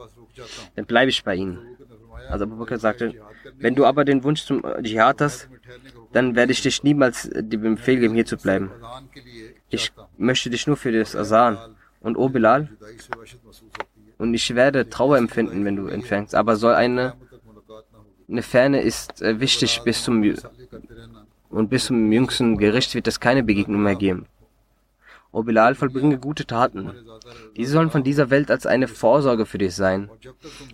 [0.77, 1.76] dann bleibe ich bei ihnen.
[2.29, 3.15] Also Abu Bakr sagte,
[3.59, 5.49] wenn du aber den Wunsch zum Dschihad hast,
[6.13, 8.71] dann werde ich dich niemals dem Befehl geben, hier zu bleiben.
[9.69, 11.59] Ich möchte dich nur für das Asan.
[12.01, 12.69] Und O Bilal,
[14.19, 17.15] und ich werde Trauer empfinden, wenn du entfängst, aber soll eine,
[18.29, 20.23] eine Ferne ist äh, wichtig bis zum
[21.49, 24.27] und bis zum jüngsten Gericht wird es keine Begegnung mehr geben.
[25.37, 26.95] O Bilal, vollbringe gute Taten.
[27.59, 30.09] Diese sollen von dieser Welt als eine Vorsorge für dich sein,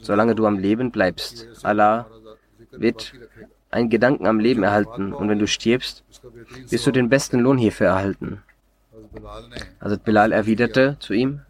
[0.00, 1.48] solange du am Leben bleibst.
[1.64, 2.06] Allah
[2.70, 3.12] wird
[3.72, 6.04] einen Gedanken am Leben erhalten und wenn du stirbst,
[6.68, 8.44] wirst du den besten Lohn hierfür erhalten.
[9.80, 11.40] Also Bilal erwiderte zu ihm,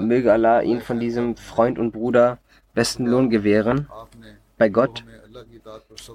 [0.00, 2.38] möge Allah ihn von diesem Freund und Bruder
[2.74, 3.86] besten Lohn gewähren
[4.56, 5.04] bei Gott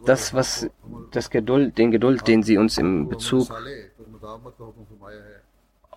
[0.06, 0.70] das, was
[1.12, 3.50] das Geduld, den Geduld, den sie uns im Bezug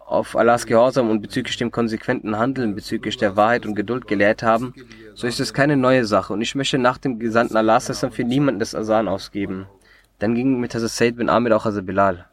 [0.07, 4.73] auf Allahs Gehorsam und bezüglich dem konsequenten Handeln, bezüglich der Wahrheit und Geduld gelehrt haben,
[5.15, 8.61] so ist es keine neue Sache und ich möchte nach dem Gesandten Allahs für niemanden
[8.61, 9.67] das Asan ausgeben.
[10.19, 12.27] Dann ging mit Hazrat Said bin Amir auch Hazrat Bilal.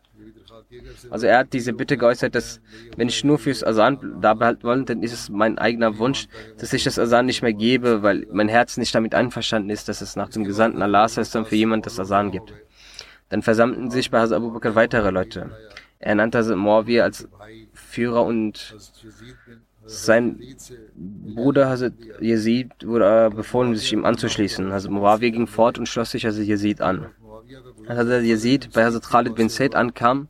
[1.09, 2.61] Also er hat diese Bitte geäußert, dass
[2.97, 6.73] wenn ich nur fürs Asan da behalten wollte, dann ist es mein eigener Wunsch, dass
[6.73, 10.15] ich das Asan nicht mehr gebe, weil mein Herz nicht damit einverstanden ist, dass es
[10.15, 12.53] nach dem Gesandten Allahs für jemand das Asan gibt.
[13.29, 15.49] Dann versammelten sich bei Hazrat Abu Bakr weitere Leute.
[15.99, 17.27] Er nannte Hazrat Muawiyah als
[17.73, 18.75] Führer und
[19.85, 20.39] sein
[20.95, 24.71] Bruder Hazrat Yazid wurde befohlen, sich ihm anzuschließen.
[24.71, 27.07] Also Muawiyah ging fort und schloss sich Hazrat Yazid an.
[27.87, 30.27] Als Hazrat Yazid bei Hazrat Khalid bin Said ankam,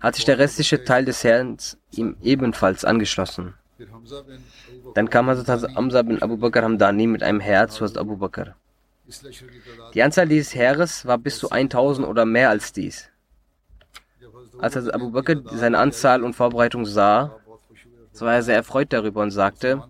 [0.00, 1.56] hat sich der restliche Teil des Herrn
[1.92, 3.54] ihm ebenfalls angeschlossen.
[4.94, 8.54] Dann kam Hazrat Hamza bin Abu Bakr Hamdani mit einem Heer zu Hazrat Abu Bakr.
[9.94, 13.08] Die Anzahl dieses Heeres war bis zu 1000 oder mehr als dies.
[14.58, 17.38] Als Hazrat Abu Bakr seine Anzahl und Vorbereitung sah,
[18.12, 19.82] so war er sehr erfreut darüber und sagte,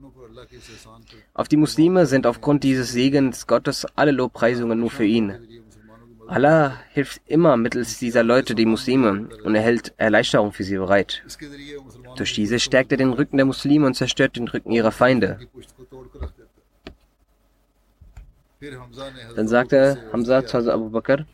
[1.34, 5.34] auf die Muslime sind aufgrund dieses Segens Gottes alle Lobpreisungen nur für ihn.
[6.32, 11.22] Allah hilft immer mittels dieser Leute die Muslime und erhält Erleichterung für sie bereit.
[12.16, 15.40] Durch diese stärkt er den Rücken der Muslime und zerstört den Rücken ihrer Feinde.
[19.36, 21.26] Dann sagte Hamza zu Abu Bakr,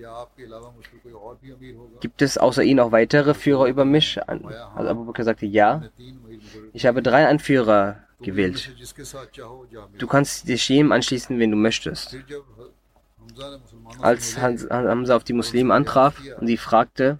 [2.01, 4.19] gibt es außer Ihnen auch weitere Führer über mich?
[4.27, 5.85] Also Abu Bakr sagte, ja.
[6.73, 8.75] Ich habe drei Anführer gewählt.
[9.99, 12.17] Du kannst dich jedem anschließen, wenn du möchtest.
[14.01, 17.19] Als Hamza auf die Muslime antraf und sie fragte,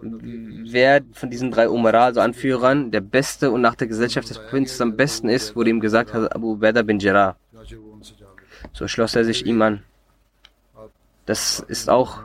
[0.00, 4.82] wer von diesen drei Umara, also Anführern, der beste und nach der Gesellschaft des Propheten
[4.82, 7.36] am besten ist, wurde ihm gesagt, Abu Ubaidah bin Jarrah.
[8.72, 9.82] So schloss er sich ihm an.
[11.26, 12.20] Das ist auch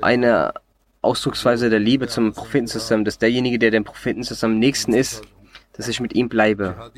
[0.00, 0.54] eine
[1.00, 5.22] Ausdrucksweise der Liebe zum Propheten zusammen, dass derjenige, der dem Propheten zusammen am nächsten ist,
[5.72, 6.92] dass ich mit ihm bleibe.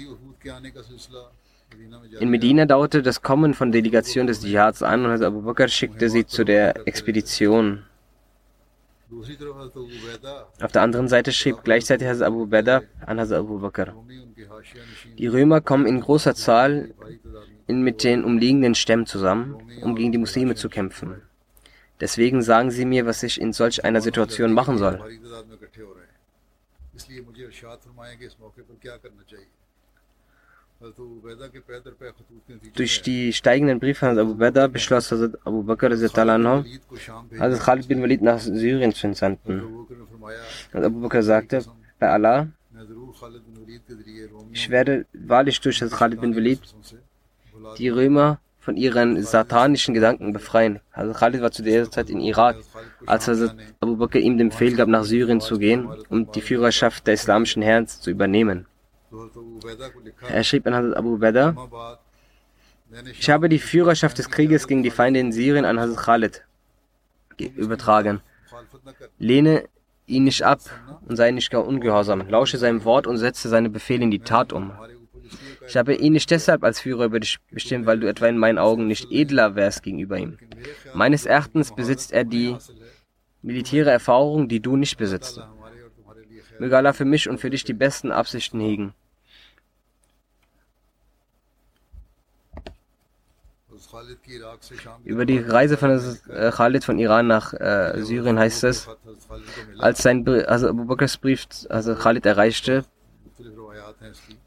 [2.21, 6.27] In Medina dauerte das Kommen von Delegationen des Dschihads an und Abu Bakr schickte sie
[6.27, 7.85] zu der Expedition.
[10.61, 13.95] Auf der anderen Seite schrieb gleichzeitig Hazrat Abu Beda an Hazrat Abu Bakr.
[15.19, 16.95] Die Römer kommen in großer Zahl
[17.67, 21.23] mit den umliegenden Stämmen zusammen, um gegen die Muslime zu kämpfen.
[22.01, 25.01] Deswegen sagen sie mir, was ich in solch einer Situation machen soll.
[32.75, 38.23] Durch die steigenden Briefe an Abu Bakr beschloss Hazrat Abu Bakr Hazrat Khalid bin Walid
[38.23, 39.63] nach Syrien zu entsenden.
[40.73, 41.65] Und Abu Bakr sagte,
[41.99, 42.49] bei Allah,
[44.53, 46.61] ich werde wahrlich durch Hazrat Khalid bin Walid
[47.79, 50.81] die Römer von ihren satanischen Gedanken befreien.
[50.93, 52.57] Hazrat Khalid war zu der Zeit in Irak,
[53.07, 57.07] als Hazrat Abu Bakr ihm den Befehl gab, nach Syrien zu gehen, um die Führerschaft
[57.07, 58.67] der islamischen Herren zu übernehmen.
[60.29, 61.57] Er schrieb an Hazrat Abu Beda,
[63.19, 66.43] ich habe die Führerschaft des Krieges gegen die Feinde in Syrien an Hazrat Khalid
[67.39, 68.21] übertragen.
[69.19, 69.65] Lehne
[70.07, 70.61] ihn nicht ab
[71.07, 72.29] und sei nicht gar ungehorsam.
[72.29, 74.73] Lausche seinem Wort und setze seine Befehle in die Tat um.
[75.67, 78.59] Ich habe ihn nicht deshalb als Führer über dich bestimmt, weil du etwa in meinen
[78.59, 80.39] Augen nicht edler wärst gegenüber ihm.
[80.93, 82.57] Meines Erachtens besitzt er die
[83.43, 85.41] militäre Erfahrung, die du nicht besitzt.
[86.59, 88.95] Möge Allah für mich und für dich die besten Absichten hegen.
[95.05, 98.89] Über die Reise von äh, Khalid von Iran nach äh, Syrien heißt es,
[99.79, 102.85] als sein also Abu Bakrs Brief also Khalid erreichte,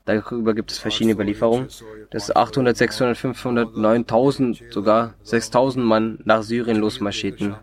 [0.05, 1.67] darüber gibt es verschiedene Überlieferungen,
[2.09, 7.55] dass 800, 600, 500, 9000, sogar 6000 Mann nach Syrien losmarschierten.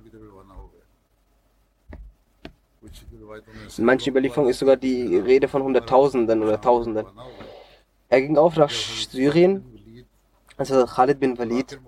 [3.76, 7.06] In manchen Überlieferungen ist sogar die Rede von Hunderttausenden oder Tausenden.
[8.08, 9.64] Er ging auf nach Syrien
[10.56, 11.80] als Khalid bin Walid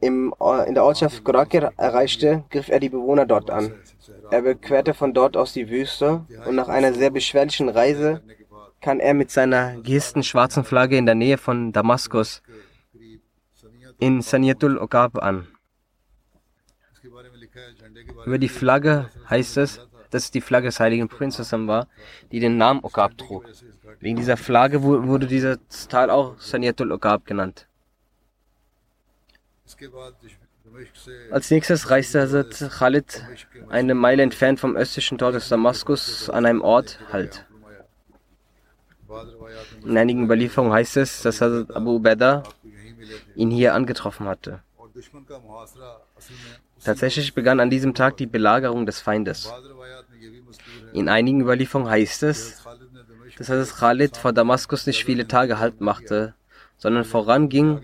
[0.00, 0.34] im,
[0.66, 3.72] in der Ortschaft Gorakir erreichte, griff er die Bewohner dort an.
[4.30, 8.22] Er bequerte von dort aus die Wüste und nach einer sehr beschwerlichen Reise
[8.80, 12.42] kam er mit seiner gehissten schwarzen Flagge in der Nähe von Damaskus
[13.98, 15.46] in Saniyatul Okab an.
[18.24, 21.86] Über die Flagge heißt es, dass es die Flagge des heiligen Prinzessin war,
[22.32, 23.44] die den Namen Okab trug.
[24.00, 27.68] Wegen dieser Flagge wurde dieses Tal auch Saniyatul Okab genannt.
[31.30, 33.24] Als nächstes reiste Hazrat Khalid
[33.68, 37.46] eine Meile entfernt vom östlichen Tor des Damaskus an einem Ort halt.
[39.84, 42.42] In einigen Überlieferungen heißt es, dass Hazrat Abu Ubaidah
[43.34, 44.62] ihn hier angetroffen hatte.
[46.84, 49.52] Tatsächlich begann an diesem Tag die Belagerung des Feindes.
[50.92, 52.62] In einigen Überlieferungen heißt es,
[53.38, 56.34] dass Hazrat Khalid vor Damaskus nicht viele Tage Halt machte,
[56.76, 57.80] sondern voranging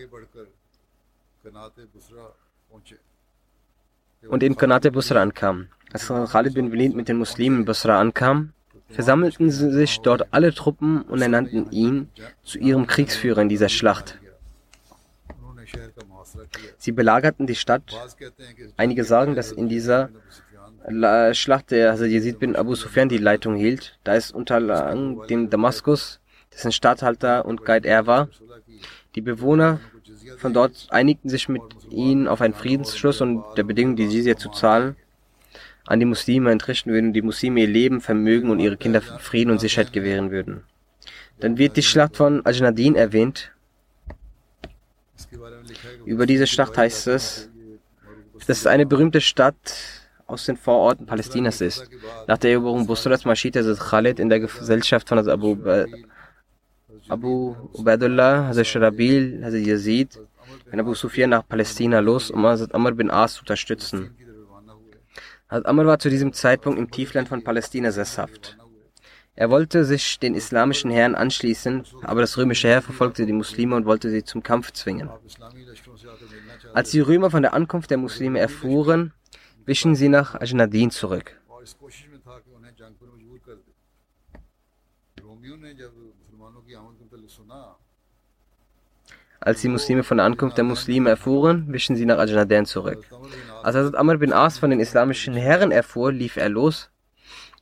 [4.28, 5.68] und in Kanate Busra ankam.
[5.92, 8.52] Als Khalid bin Walid mit den Muslimen in Busra ankam,
[8.88, 12.08] versammelten sich dort alle Truppen und ernannten ihn
[12.42, 14.18] zu ihrem Kriegsführer in dieser Schlacht.
[16.78, 17.94] Sie belagerten die Stadt.
[18.76, 20.10] Einige sagen, dass in dieser
[21.32, 24.60] Schlacht der Hazrat Yazid bin Abu Sufyan die Leitung hielt, da es unter
[25.26, 26.20] dem Damaskus,
[26.52, 28.28] dessen Statthalter und Guide er war,
[29.14, 29.80] die Bewohner
[30.38, 34.50] von dort einigten sich mit ihnen auf einen Friedensschluss und der Bedingung, die Jizya zu
[34.50, 34.96] zahlen,
[35.86, 39.60] an die Muslime entrichten würden, die Muslime ihr Leben, Vermögen und ihre Kinder Frieden und
[39.60, 40.62] Sicherheit gewähren würden.
[41.40, 43.52] Dann wird die Schlacht von Ajnadin erwähnt.
[46.04, 47.50] Über diese Schlacht heißt es,
[48.46, 51.88] dass es eine berühmte Stadt aus den Vororten Palästinas ist.
[52.26, 55.56] Nach der Eroberung Busras marschierte Khalid in der Gesellschaft von Abu
[57.08, 60.20] Abu Ubaidullah, Hazrat Sharabil, Hazrat Yazid,
[60.70, 64.16] wenn Abu Sufyan nach Palästina los, um Hazrat Amr bin As zu unterstützen.
[65.48, 68.56] Hazrat Amr war zu diesem Zeitpunkt im Tiefland von Palästina sesshaft.
[69.38, 73.84] Er wollte sich den islamischen Herren anschließen, aber das römische Heer verfolgte die Muslime und
[73.84, 75.10] wollte sie zum Kampf zwingen.
[76.72, 79.12] Als die Römer von der Ankunft der Muslime erfuhren,
[79.66, 81.38] wichen sie nach Ajnadin zurück.
[89.40, 93.04] Als die Muslime von der Ankunft der Muslime erfuhren, wichen sie nach Ajnadin zurück.
[93.62, 96.90] Als Hazrat Amr bin As von den islamischen Herren erfuhr, lief er los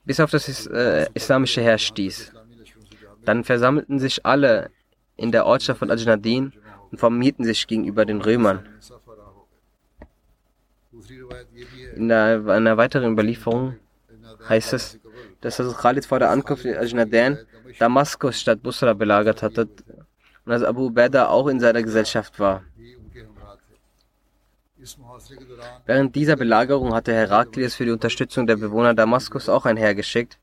[0.04, 2.32] bis auf das äh, islamische Heer stieß.
[3.24, 4.70] Dann versammelten sich alle
[5.16, 6.52] in der Ortschaft von Ajnadin
[6.90, 8.68] und formierten sich gegenüber den Römern.
[11.96, 13.78] In einer weiteren Überlieferung
[14.48, 15.00] heißt es,
[15.44, 17.38] dass Hazrat Khalid vor der Ankunft in Ajnadin
[17.78, 19.68] Damaskus statt Busra belagert hatte
[20.44, 22.64] und dass Abu Ubaidah auch in seiner Gesellschaft war.
[25.86, 30.38] Während dieser Belagerung hatte Heraklius für die Unterstützung der Bewohner Damaskus auch ein Heer geschickt,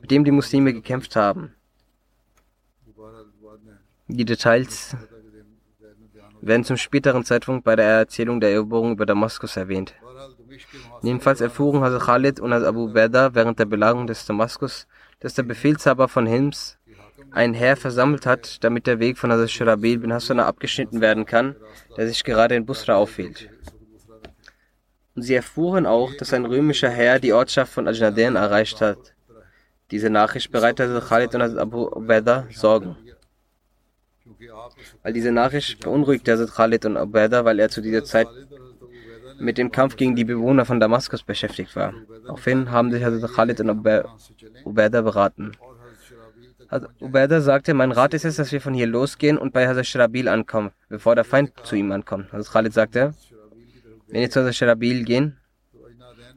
[0.00, 1.54] mit dem die Muslime gekämpft haben.
[4.08, 4.96] Die Details
[6.40, 9.94] werden zum späteren Zeitpunkt bei der Erzählung der Eroberung über Damaskus erwähnt.
[11.02, 14.86] Jedenfalls erfuhren Hazrat Khalid und Abu Berda während der Belagerung des Damaskus,
[15.20, 16.78] dass der Befehlshaber von Hims
[17.30, 21.56] ein Heer versammelt hat, damit der Weg von Hazrat Shirabil bin Hassan abgeschnitten werden kann,
[21.96, 23.50] der sich gerade in Busra aufhielt.
[25.14, 29.14] Und sie erfuhren auch, dass ein römischer Herr die Ortschaft von Ajnaden erreicht hat.
[29.90, 32.96] Diese Nachricht bereitete Khalid und Abu Ubaidah Sorgen.
[35.02, 38.28] Weil diese Nachricht beunruhigte Hazrat Khalid und Ubaidah, weil er zu dieser Zeit
[39.38, 41.94] mit dem Kampf gegen die Bewohner von Damaskus beschäftigt war.
[42.24, 43.70] Daraufhin haben sich Hazrat Khalid und
[44.64, 45.52] Ubaidah beraten.
[46.70, 49.86] Hazrat Ubaidah sagte, mein Rat ist es, dass wir von hier losgehen und bei Hazrat
[49.86, 52.32] Shirabil ankommen, bevor der Feind zu ihm ankommt.
[52.32, 53.14] Hazrat Khalid sagte,
[54.08, 55.36] wenn wir zu Sharabil gehen,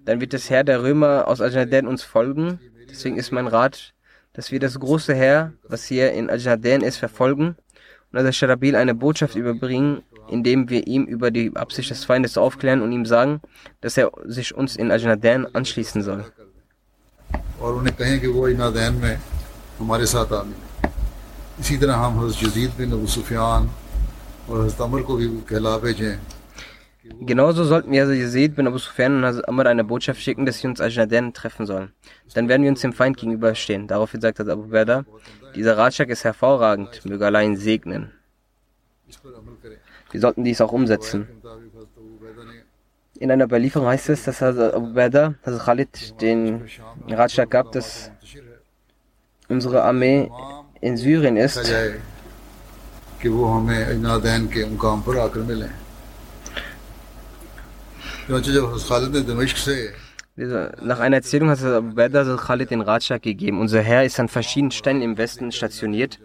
[0.05, 2.59] dann wird das Heer der Römer aus Ajnaden uns folgen.
[2.89, 3.93] Deswegen ist mein Rat,
[4.33, 7.55] dass wir das große Heer, was hier in Ajnaden ist, verfolgen
[8.11, 12.81] und also Sharabil eine Botschaft überbringen, indem wir ihm über die Absicht des Feindes aufklären
[12.81, 13.41] und ihm sagen,
[13.81, 16.25] dass er sich uns in Ajnaden anschließen soll.
[27.19, 30.67] Genauso sollten wir Yazid bin Abu Sufyan und Hazrat Amr eine Botschaft schicken, dass sie
[30.67, 31.91] uns Ajnaden treffen sollen.
[32.33, 33.87] Dann werden wir uns dem Feind gegenüberstehen.
[33.87, 35.05] Daraufhin sagt Abu Berda,
[35.55, 38.11] dieser Ratschlag ist hervorragend, möge allein segnen.
[40.11, 41.27] Wir sollten dies auch umsetzen.
[43.19, 46.67] In einer Überlieferung heißt es, dass Abu Berda, also Khalid, den
[47.07, 48.11] Ratschlag gab, dass
[49.47, 50.29] unsere Armee
[50.81, 51.71] in Syrien ist.
[60.35, 63.59] Nach einer Erzählung hat Abu Bakr Khalid den Ratschlag gegeben.
[63.59, 66.19] Unser Herr ist an verschiedenen Stellen im Westen stationiert.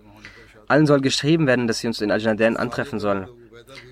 [0.68, 3.28] Allen soll geschrieben werden, dass sie uns in Ajnaden antreffen sollen.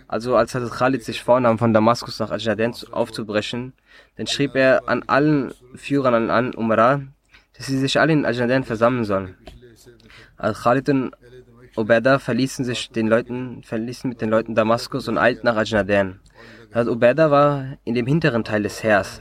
[0.09, 3.73] Also als Hazrat Khalid sich vornahm, von Damaskus nach Ajnaden aufzubrechen,
[4.17, 7.03] dann schrieb er an allen Führern an Umrah,
[7.57, 9.37] dass sie sich alle in Ajnaden versammeln sollen.
[10.37, 11.13] Als Khalid und
[11.77, 16.21] Ubaidah verließen sich den Leuten, verließen mit den Leuten Damaskus und eilten nach Ajnaden.
[16.71, 19.21] Hazrat Ubaidah war in dem hinteren Teil des Heers.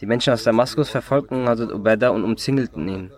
[0.00, 3.10] Die Menschen aus Damaskus verfolgten Hazrat Ubaidah und umzingelten ihn.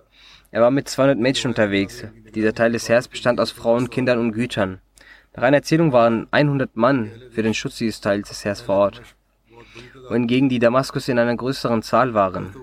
[0.50, 2.04] Er war mit 200 Mädchen unterwegs.
[2.34, 4.80] Dieser Teil des Heers bestand aus Frauen, Kindern und Gütern.
[5.40, 9.02] Einer Erzählung waren 100 Mann für den Schutz dieses Teils des Heers vor Ort,
[10.08, 12.54] wohingegen die Damaskus in einer größeren Zahl waren.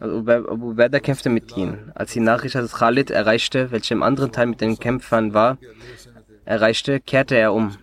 [0.00, 1.92] Also Abu Ubaidah kämpfte mit ihnen.
[1.94, 5.58] Als die Nachricht Hazrat Khalid erreichte, welche im anderen Teil mit den Kämpfern war,
[6.44, 7.76] erreichte, kehrte er um.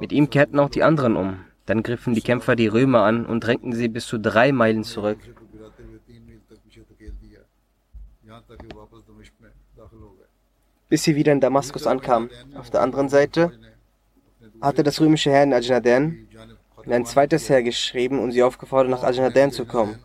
[0.00, 1.40] Mit ihm kehrten auch die anderen um.
[1.66, 5.18] Dann griffen die Kämpfer die Römer an und drängten sie bis zu drei Meilen zurück.
[10.88, 12.30] Bis sie wieder in Damaskus ankamen.
[12.54, 13.52] Auf der anderen Seite
[14.60, 16.28] hatte das römische Heer in Ajnaden
[16.84, 19.98] in ein zweites Heer geschrieben und sie aufgefordert, nach Ajnaden zu kommen.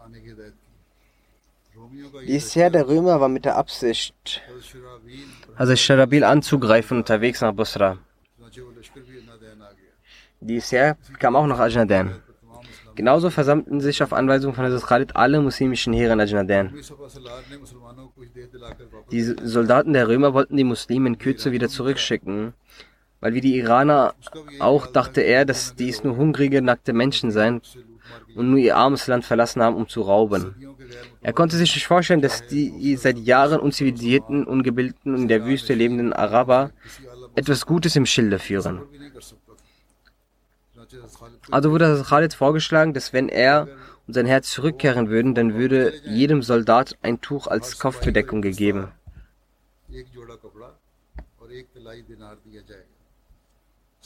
[2.28, 4.42] Dieses Heer der Römer war mit der Absicht,
[5.56, 7.98] also Sharabil anzugreifen, unterwegs nach Busra.
[10.40, 12.23] Dieses Heer kam auch nach Ajnadan.
[12.96, 16.74] Genauso versammelten sich auf Anweisung von Hazrat Khalid alle muslimischen Heere in Ajnadan.
[19.12, 22.54] Die Soldaten der Römer wollten die Muslime in Kürze wieder zurückschicken,
[23.20, 24.14] weil wie die Iraner
[24.60, 27.62] auch dachte er, dass dies nur hungrige, nackte Menschen seien
[28.36, 30.56] und nur ihr armes Land verlassen haben, um zu rauben.
[31.22, 35.74] Er konnte sich nicht vorstellen, dass die seit Jahren unzivilisierten, ungebildeten und in der Wüste
[35.74, 36.72] lebenden Araber
[37.36, 38.82] etwas Gutes im Schilde führen.
[41.52, 43.68] Also wurde Khalid vorgeschlagen, dass wenn er
[44.08, 48.90] und sein Herz zurückkehren würden, dann würde jedem Soldat ein Tuch als Kopfbedeckung gegeben.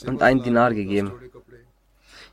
[0.06, 1.12] Und ein Dinar gegeben.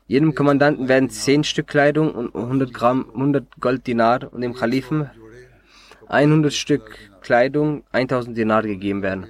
[0.07, 5.09] Jedem Kommandanten werden 10 Stück Kleidung und 100 Gramm 100 Gold Dinar und dem Kalifen
[6.07, 9.27] 100 Stück Kleidung 1000 Dinar gegeben werden.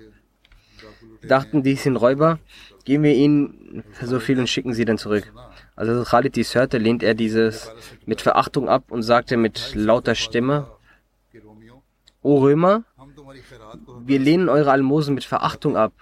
[1.22, 2.40] Dachten, dies sind Räuber,
[2.84, 5.32] geben wir ihnen so viel und schicken sie dann zurück.
[5.76, 7.72] Als Khalid dies hörte, lehnt er dieses
[8.06, 10.72] mit Verachtung ab und sagte mit lauter Stimme,
[12.22, 12.84] O Römer,
[14.00, 15.94] wir lehnen eure Almosen mit Verachtung ab.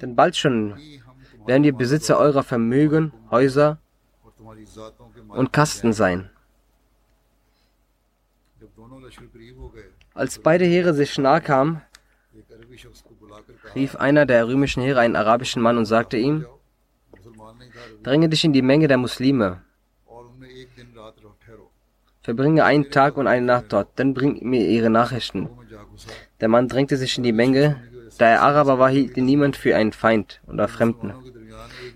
[0.00, 0.76] Denn bald schon
[1.46, 3.78] werden wir Besitzer eurer Vermögen, Häuser
[5.28, 6.30] und Kasten sein.
[10.14, 11.82] Als beide Heere sich nahe kamen,
[13.74, 16.46] rief einer der römischen Heere einen arabischen Mann und sagte ihm,
[18.06, 19.62] Dränge dich in die Menge der Muslime.
[22.22, 25.50] Verbringe einen Tag und eine Nacht dort, dann bring mir ihre Nachrichten.
[26.40, 27.82] Der Mann drängte sich in die Menge.
[28.18, 31.14] Da er Araber war, hielt ihn niemand für einen Feind oder Fremden.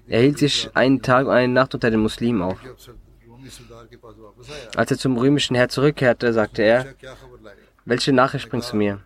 [0.09, 2.59] Er hielt sich einen Tag und eine Nacht unter den Muslimen auf.
[4.75, 6.87] Als er zum römischen Herr zurückkehrte, sagte er,
[7.85, 9.01] welche Nachricht bringst du mir?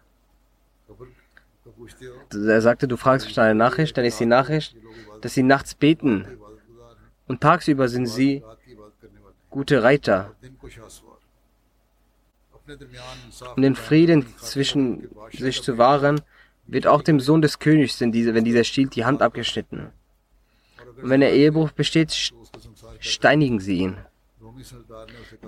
[2.32, 4.74] Er sagte, du fragst mich nach einer Nachricht, dann ist die Nachricht,
[5.20, 6.26] dass sie nachts beten
[7.26, 8.42] und tagsüber sind sie
[9.50, 10.34] gute Reiter.
[13.56, 16.20] Um den Frieden zwischen sich zu wahren,
[16.66, 19.92] wird auch dem Sohn des Königs, wenn dieser stiehlt, die Hand abgeschnitten.
[21.02, 22.32] Und wenn der Ehebruch besteht,
[23.00, 23.98] steinigen sie ihn.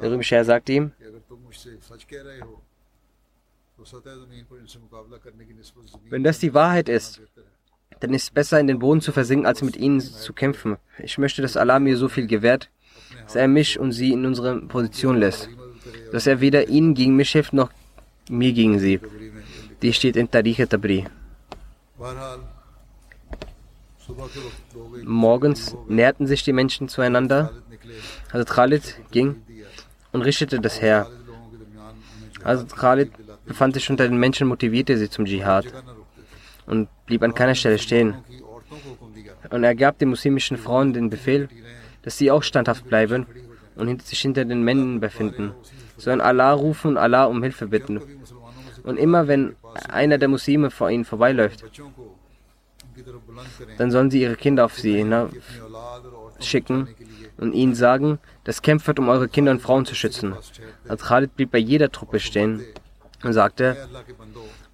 [0.00, 0.92] Der römische Herr sagte ihm,
[6.08, 7.20] wenn das die Wahrheit ist,
[8.01, 10.76] dann ist es besser, in den Boden zu versinken, als mit ihnen zu kämpfen.
[10.99, 12.70] Ich möchte, dass Allah mir so viel gewährt,
[13.24, 15.49] dass er mich und sie in unsere Position lässt.
[16.12, 17.70] Dass er weder ihnen gegen mich hilft, noch
[18.28, 19.01] mir gegen sie.
[19.82, 21.07] Die steht in Tariq Tabri.
[25.05, 27.53] Morgens näherten sich die Menschen zueinander.
[28.32, 29.42] Hazrat Khalid ging
[30.12, 31.09] und richtete das Heer.
[32.44, 33.12] Hazrat Khalid
[33.47, 35.66] befand sich unter den Menschen, motivierte sie zum Dschihad
[36.66, 38.14] und blieb an keiner Stelle stehen.
[39.50, 41.48] Und er gab den muslimischen Frauen den Befehl,
[42.02, 43.26] dass sie auch standhaft bleiben
[43.76, 45.52] und sich hinter den Männern befinden,
[45.96, 48.00] sollen Allah rufen und Allah um Hilfe bitten.
[48.82, 49.57] Und immer wenn
[49.88, 51.64] einer der Muslime vor ihnen vorbeiläuft,
[53.78, 55.04] dann sollen sie ihre Kinder auf sie
[56.40, 56.88] schicken
[57.36, 60.34] und ihnen sagen, das kämpft, um eure Kinder und Frauen zu schützen.
[60.88, 62.62] Als Khalid blieb bei jeder Truppe stehen
[63.22, 63.76] und sagte,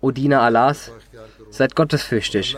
[0.00, 0.92] O Diener Allahs,
[1.52, 2.56] seid gottesfürchtig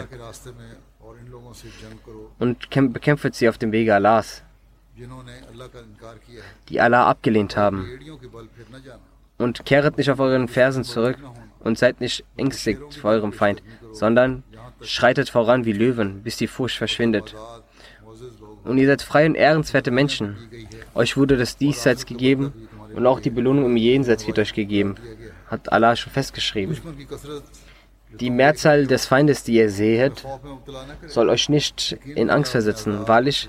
[2.38, 4.42] und bekämpft sie auf dem Wege Allahs,
[6.68, 7.88] die Allah abgelehnt haben.
[9.36, 11.18] Und kehret nicht auf euren Fersen zurück
[11.60, 14.44] und seid nicht ängstlich vor eurem Feind, sondern
[14.80, 17.34] schreitet voran wie Löwen, bis die Furcht verschwindet.
[18.62, 20.36] Und ihr seid frei und ehrenswerte Menschen.
[20.94, 24.94] Euch wurde das Diesseits gegeben und auch die Belohnung im Jenseits wird euch gegeben,
[25.48, 26.78] hat Allah schon festgeschrieben.
[28.20, 30.24] Die Mehrzahl des Feindes, die ihr seht,
[31.06, 33.06] soll euch nicht in Angst versetzen.
[33.08, 33.48] Wahrlich,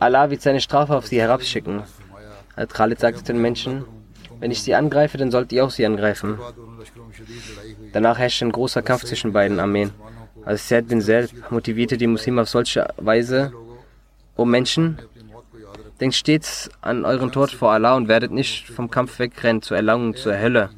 [0.00, 1.82] Allah wird seine Strafe auf sie herabschicken.
[2.72, 3.84] Khalid sagte den Menschen,
[4.40, 6.38] wenn ich sie angreife, dann sollt ihr auch sie angreifen.
[7.92, 9.90] Danach herrschte ein großer Kampf zwischen beiden Armeen.
[10.44, 13.52] Als Said bin Zaid motivierte die Muslime auf solche Weise,
[14.36, 14.98] O Menschen,
[16.00, 20.14] denkt stets an euren Tod vor Allah und werdet nicht vom Kampf wegrennen zur Erlangung
[20.14, 20.70] zur Hölle.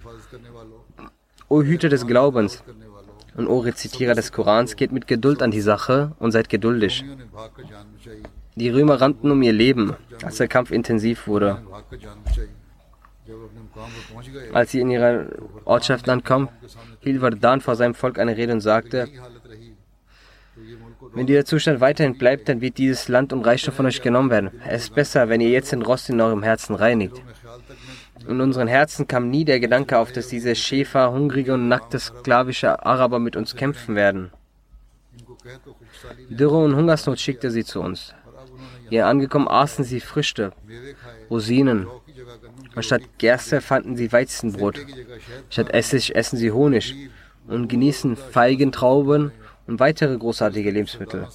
[1.50, 2.62] O Hüter des Glaubens
[3.36, 7.04] und O Rezitierer des Korans, geht mit Geduld an die Sache und seid geduldig.
[8.54, 11.60] Die Römer rannten um ihr Leben, als der Kampf intensiv wurde.
[14.52, 15.26] Als sie in ihrer
[15.64, 16.50] Ortschaft ankommen,
[17.00, 19.08] hielt Vardan vor seinem Volk eine Rede und sagte,
[21.14, 24.50] wenn dieser Zustand weiterhin bleibt, dann wird dieses Land und Reichtum von euch genommen werden.
[24.68, 27.20] Es ist besser, wenn ihr jetzt den Rost in eurem Herzen reinigt.
[28.28, 32.84] In unseren Herzen kam nie der Gedanke auf, dass diese Schäfer, hungrige und nackte sklavische
[32.84, 34.30] Araber mit uns kämpfen werden.
[36.28, 38.14] Dürre und Hungersnot schickte sie zu uns.
[38.88, 40.52] Hier angekommen aßen sie Früchte,
[41.30, 41.86] Rosinen.
[42.74, 44.80] Anstatt Gerste fanden sie Weizenbrot.
[45.48, 46.94] Statt Essig essen sie Honig
[47.46, 49.32] und genießen Feigen, Trauben
[49.66, 51.28] und weitere großartige Lebensmittel.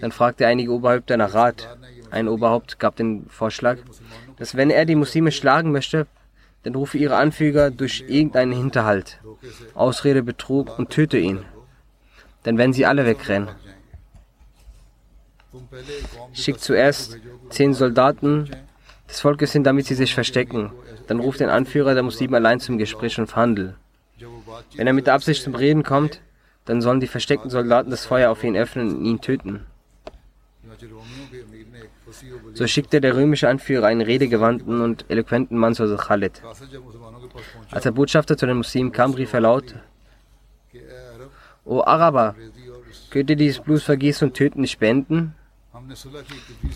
[0.00, 1.76] Dann fragte einige Oberhäupter nach Rat.
[2.10, 3.78] Ein Oberhaupt gab den Vorschlag,
[4.42, 6.08] dass wenn er die Muslime schlagen möchte,
[6.64, 9.20] dann rufe ihre Anführer durch irgendeinen Hinterhalt,
[9.72, 11.44] Ausrede, Betrug und töte ihn.
[12.42, 13.50] dann werden sie alle wegrennen.
[16.32, 17.18] Schickt zuerst
[17.50, 18.50] zehn Soldaten
[19.08, 20.72] des Volkes hin, damit sie sich verstecken.
[21.06, 23.76] Dann ruft den Anführer der Muslime allein zum Gespräch und Verhandel.
[24.74, 26.20] Wenn er mit der Absicht zum Reden kommt,
[26.64, 29.66] dann sollen die versteckten Soldaten das Feuer auf ihn öffnen und ihn töten.
[32.54, 36.42] So schickte der römische Anführer einen redegewandten und eloquenten Mann zu Khalid.
[37.70, 39.74] Als der Botschafter zu den Muslimen kam, rief er laut,
[41.64, 42.34] O Araber,
[43.10, 45.34] könnt ihr dieses Blutvergießen und Töten nicht beenden?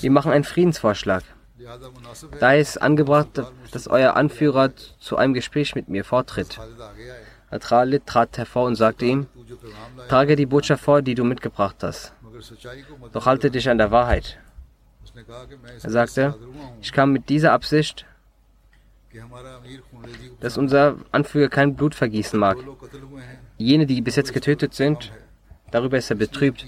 [0.01, 1.25] Wir machen einen Friedensvorschlag.
[2.39, 4.71] Da ist angebracht, dass euer Anführer
[5.01, 6.59] zu einem Gespräch mit mir vortritt.
[7.51, 9.27] Khalid trat hervor und sagte ihm,
[10.09, 12.13] trage die Botschaft vor, die du mitgebracht hast.
[13.13, 14.39] Doch halte dich an der Wahrheit.
[15.83, 16.35] Er sagte,
[16.81, 18.07] ich kam mit dieser Absicht,
[20.41, 22.59] dass unser Anführer kein Blut vergießen mag.
[23.57, 25.13] Jene, die bis jetzt getötet sind,
[25.71, 26.67] darüber ist er betrübt.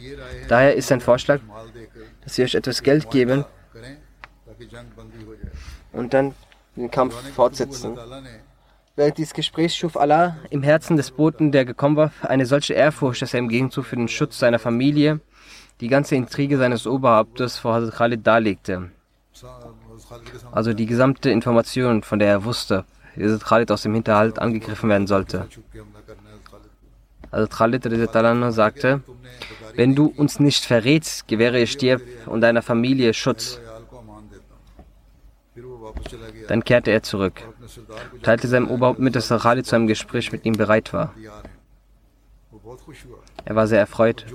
[0.49, 1.41] Daher ist sein Vorschlag,
[2.23, 3.45] dass sie euch etwas Geld geben
[5.93, 6.35] und dann
[6.77, 7.99] den Kampf fortsetzen.
[8.97, 13.23] Während dieses Gesprächs schuf Allah im Herzen des Boten, der gekommen war, eine solche Ehrfurcht,
[13.23, 15.21] dass er im Gegenzug für den Schutz seiner Familie
[15.81, 18.91] die ganze Intrige seines Oberhauptes vor Hazrat Khalid darlegte.
[20.51, 22.85] Also die gesamte Information, von der er wusste,
[23.17, 25.49] Hazrat Khalid aus dem Hinterhalt angegriffen werden sollte.
[27.31, 29.03] Hazrat Khalid sagte,
[29.75, 33.61] wenn du uns nicht verrätst, gewähre ich dir und deiner Familie Schutz.
[36.49, 37.43] Dann kehrte er zurück,
[38.23, 41.15] teilte seinem Oberhaupt mit, dass Khalid zu einem Gespräch mit ihm bereit war.
[43.49, 44.27] Er war sehr erfreut.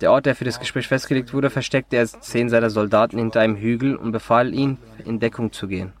[0.00, 3.56] Der Ort, der für das Gespräch festgelegt wurde, versteckte er zehn seiner Soldaten hinter einem
[3.56, 5.94] Hügel und befahl ihnen, in Deckung zu gehen.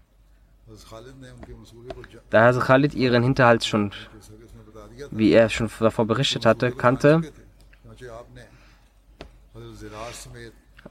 [2.30, 3.90] Da Herr Khalid ihren Hinterhalt schon,
[5.10, 7.22] wie er schon davor berichtet hatte, kannte,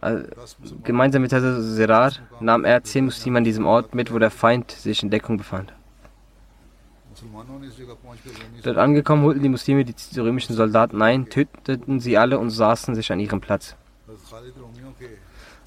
[0.01, 0.25] also,
[0.83, 4.71] gemeinsam mit Herr Sirar nahm er zehn Muslime an diesem Ort mit, wo der Feind
[4.71, 5.71] sich in Deckung befand.
[8.63, 13.11] Dort angekommen holten die Muslime die römischen Soldaten ein, töteten sie alle und saßen sich
[13.11, 13.75] an ihrem Platz.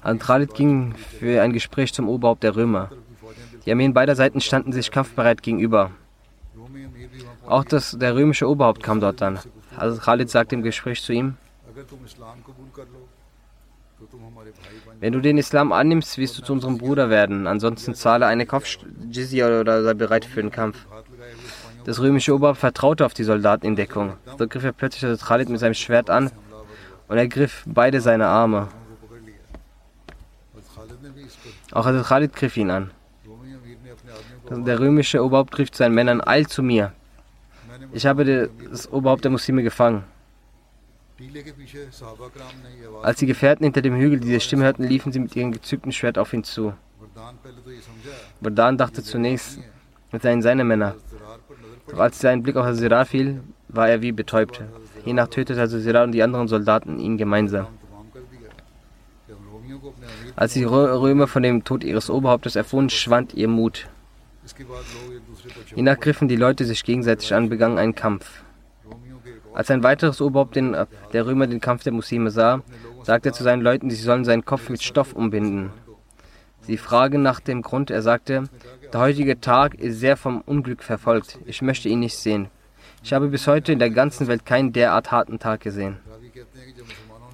[0.01, 2.91] Al-Khalid ging für ein Gespräch zum Oberhaupt der Römer.
[3.65, 5.91] Die Armeen beider Seiten standen sich kampfbereit gegenüber.
[7.47, 9.39] Auch das, der römische Oberhaupt kam dort an.
[9.75, 11.37] Also Khalid sagte im Gespräch zu ihm,
[14.99, 17.47] wenn du den Islam annimmst, wirst du zu unserem Bruder werden.
[17.47, 20.85] Ansonsten zahle eine Kopfjizya oder sei bereit für den Kampf.
[21.85, 24.17] Das römische Oberhaupt vertraute auf die Soldaten in Deckung.
[24.39, 26.31] So griff er plötzlich Hazrat Khalid mit seinem Schwert an
[27.07, 28.69] und er griff beide seine Arme.
[31.71, 32.91] Auch Hazrat Khalid griff ihn an.
[34.49, 36.91] Der römische Oberhaupt rief zu seinen Männern, eilt zu mir.
[37.93, 40.03] Ich habe das Oberhaupt der Muslime gefangen.
[43.03, 46.17] Als die Gefährten hinter dem Hügel diese Stimme hörten, liefen sie mit ihrem gezückten Schwert
[46.17, 46.73] auf ihn zu.
[48.41, 49.59] Bardan dachte zunächst,
[50.11, 50.95] es seien seine Männer.
[51.87, 54.61] Doch als sein Blick auf Hazira fiel, war er wie betäubt.
[55.03, 57.67] Hiernach tötete Hazira und die anderen Soldaten ihn gemeinsam.
[60.35, 63.87] Als die Römer von dem Tod ihres Oberhauptes erfuhren, schwand ihr Mut.
[65.73, 68.43] Hiernach griffen die Leute sich gegenseitig an, begannen einen Kampf.
[69.53, 70.75] Als ein weiteres Oberhaupt den,
[71.13, 72.61] der Römer den Kampf der Muslime sah,
[73.03, 75.71] sagte er zu seinen Leuten, sie sollen seinen Kopf mit Stoff umbinden.
[76.61, 77.91] Sie fragen nach dem Grund.
[77.91, 78.45] Er sagte,
[78.95, 81.37] der heutige Tag ist sehr vom Unglück verfolgt.
[81.45, 82.47] Ich möchte ihn nicht sehen.
[83.03, 85.97] Ich habe bis heute in der ganzen Welt keinen derart harten Tag gesehen.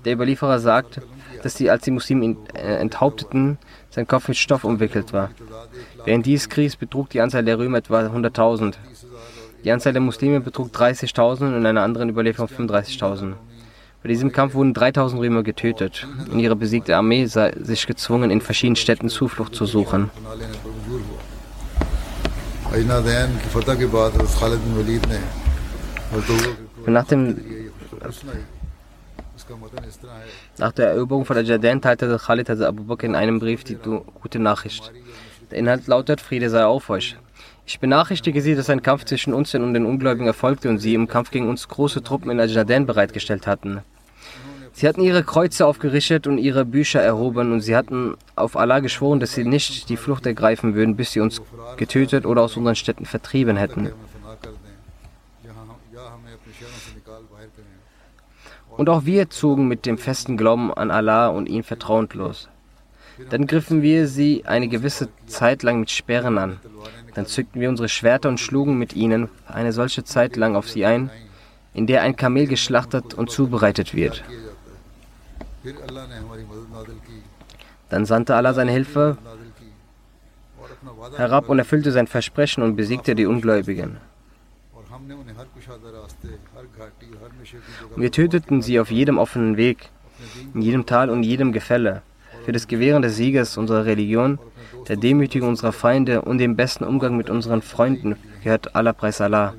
[0.03, 1.01] Der Überlieferer sagt,
[1.43, 3.59] dass sie, als die Muslime ihn äh, enthaupteten,
[3.91, 5.29] sein Kopf mit Stoff umwickelt war.
[6.03, 8.73] Während dieses Kriegs betrug die Anzahl der Römer etwa 100.000.
[9.63, 13.33] Die Anzahl der Muslime betrug 30.000 und in einer anderen Überlieferung 35.000.
[14.01, 18.41] Bei diesem Kampf wurden 3000 Römer getötet und ihre besiegte Armee sah sich gezwungen, in
[18.41, 20.09] verschiedenen Städten Zuflucht zu suchen.
[26.85, 27.37] Nach, dem,
[30.57, 34.39] nach der Eroberung von Ajadan teilte Khalid also Abu Bakr in einem Brief die gute
[34.39, 34.89] Nachricht.
[35.51, 37.17] Der Inhalt lautet: Friede sei auf euch.
[37.65, 41.09] Ich benachrichtige Sie, dass ein Kampf zwischen uns und den Ungläubigen erfolgte und Sie im
[41.09, 43.81] Kampf gegen uns große Truppen in Ajadan bereitgestellt hatten.
[44.73, 49.19] Sie hatten ihre Kreuze aufgerichtet und ihre Bücher erhoben und sie hatten auf Allah geschworen,
[49.19, 51.41] dass sie nicht die Flucht ergreifen würden, bis sie uns
[51.77, 53.91] getötet oder aus unseren Städten vertrieben hätten.
[58.77, 62.47] Und auch wir zogen mit dem festen Glauben an Allah und ihn vertrauend los.
[63.29, 66.59] Dann griffen wir sie eine gewisse Zeit lang mit Sperren an.
[67.13, 70.85] Dann zückten wir unsere Schwerter und schlugen mit ihnen eine solche Zeit lang auf sie
[70.85, 71.11] ein,
[71.73, 74.23] in der ein Kamel geschlachtet und zubereitet wird.
[77.89, 79.17] Dann sandte Allah seine Hilfe
[81.17, 83.97] herab und erfüllte sein Versprechen und besiegte die Ungläubigen.
[87.95, 89.89] Wir töteten sie auf jedem offenen Weg,
[90.53, 92.01] in jedem Tal und jedem Gefälle.
[92.45, 94.39] Für das Gewähren des Sieges unserer Religion,
[94.87, 99.53] der Demütigung unserer Feinde und dem besten Umgang mit unseren Freunden gehört aller Preis Allah.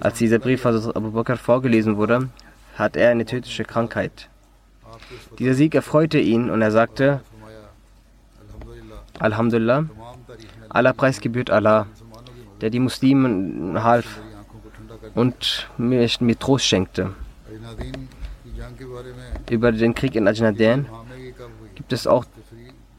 [0.00, 2.30] Als dieser Brief von Abu Bakr vorgelesen wurde,
[2.74, 4.29] hat er eine tödliche Krankheit.
[5.38, 7.20] Dieser Sieg erfreute ihn und er sagte,
[9.18, 9.84] Alhamdulillah,
[10.68, 11.86] aller Preis gebührt Allah,
[12.60, 14.20] der die Muslimen half
[15.14, 17.14] und mir, mir Trost schenkte.
[19.50, 20.86] Über den Krieg in Ajnaden
[21.74, 22.24] gibt es auch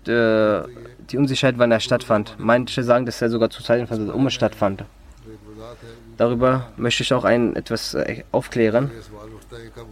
[0.08, 0.62] äh,
[1.10, 2.36] die Unsicherheit, wann er stattfand.
[2.38, 4.84] Manche sagen, dass er sogar zu Zeiten von Umme stattfand.
[6.18, 8.92] Darüber möchte ich auch ein, etwas äh, aufklären,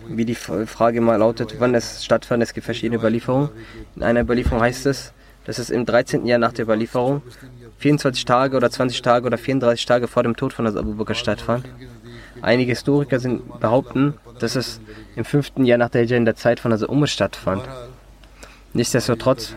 [0.07, 2.41] wie die Frage mal lautet, wann es stattfand.
[2.43, 3.49] Es gibt verschiedene Überlieferungen.
[3.95, 5.13] In einer Überlieferung heißt es,
[5.45, 6.25] dass es im 13.
[6.25, 7.21] Jahr nach der Überlieferung
[7.79, 11.65] 24 Tage oder 20 Tage oder 34 Tage vor dem Tod von Abu Bakr stattfand.
[12.41, 14.79] Einige Historiker sind, behaupten, dass es
[15.15, 15.57] im 5.
[15.59, 17.63] Jahr nach der Hijra in der Zeit von Umar stattfand.
[18.73, 19.55] Nichtsdestotrotz,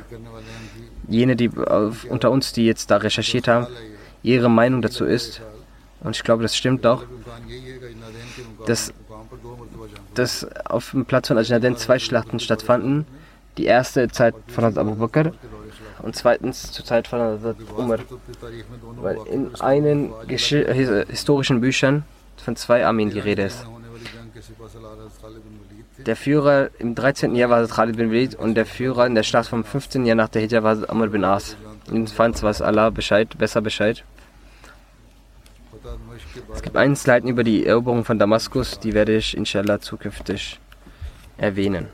[1.08, 3.66] jene, die unter uns, die jetzt da recherchiert haben,
[4.22, 5.42] ihre Meinung dazu ist,
[6.00, 7.04] und ich glaube, das stimmt auch,
[8.66, 8.92] dass,
[10.14, 13.06] dass auf dem Platz von Ajnaden zwei Schlachten stattfanden.
[13.58, 15.32] Die erste Zeit von Abu Bakr
[16.02, 17.38] und zweitens zur Zeit von
[17.76, 17.98] Umar.
[18.96, 22.04] Weil in einen historischen Büchern
[22.36, 23.66] von zwei Armeen die Rede ist.
[25.98, 27.34] Der Führer im 13.
[27.36, 30.04] Jahr war Khalid bin Walid und der Führer in der Schlacht vom 15.
[30.06, 31.56] Jahr nach der Hijra war Amr bin As.
[31.86, 34.04] Jedenfalls weiß Allah Bescheid, besser Bescheid.
[36.53, 40.59] Es gibt einen Slide über die Eroberung von Damaskus, die werde ich inshallah zukünftig
[41.37, 41.87] erwähnen.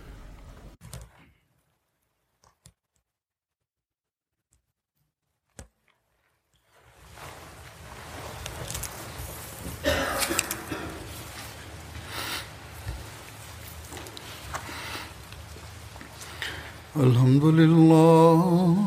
[16.96, 18.87] الحمد لله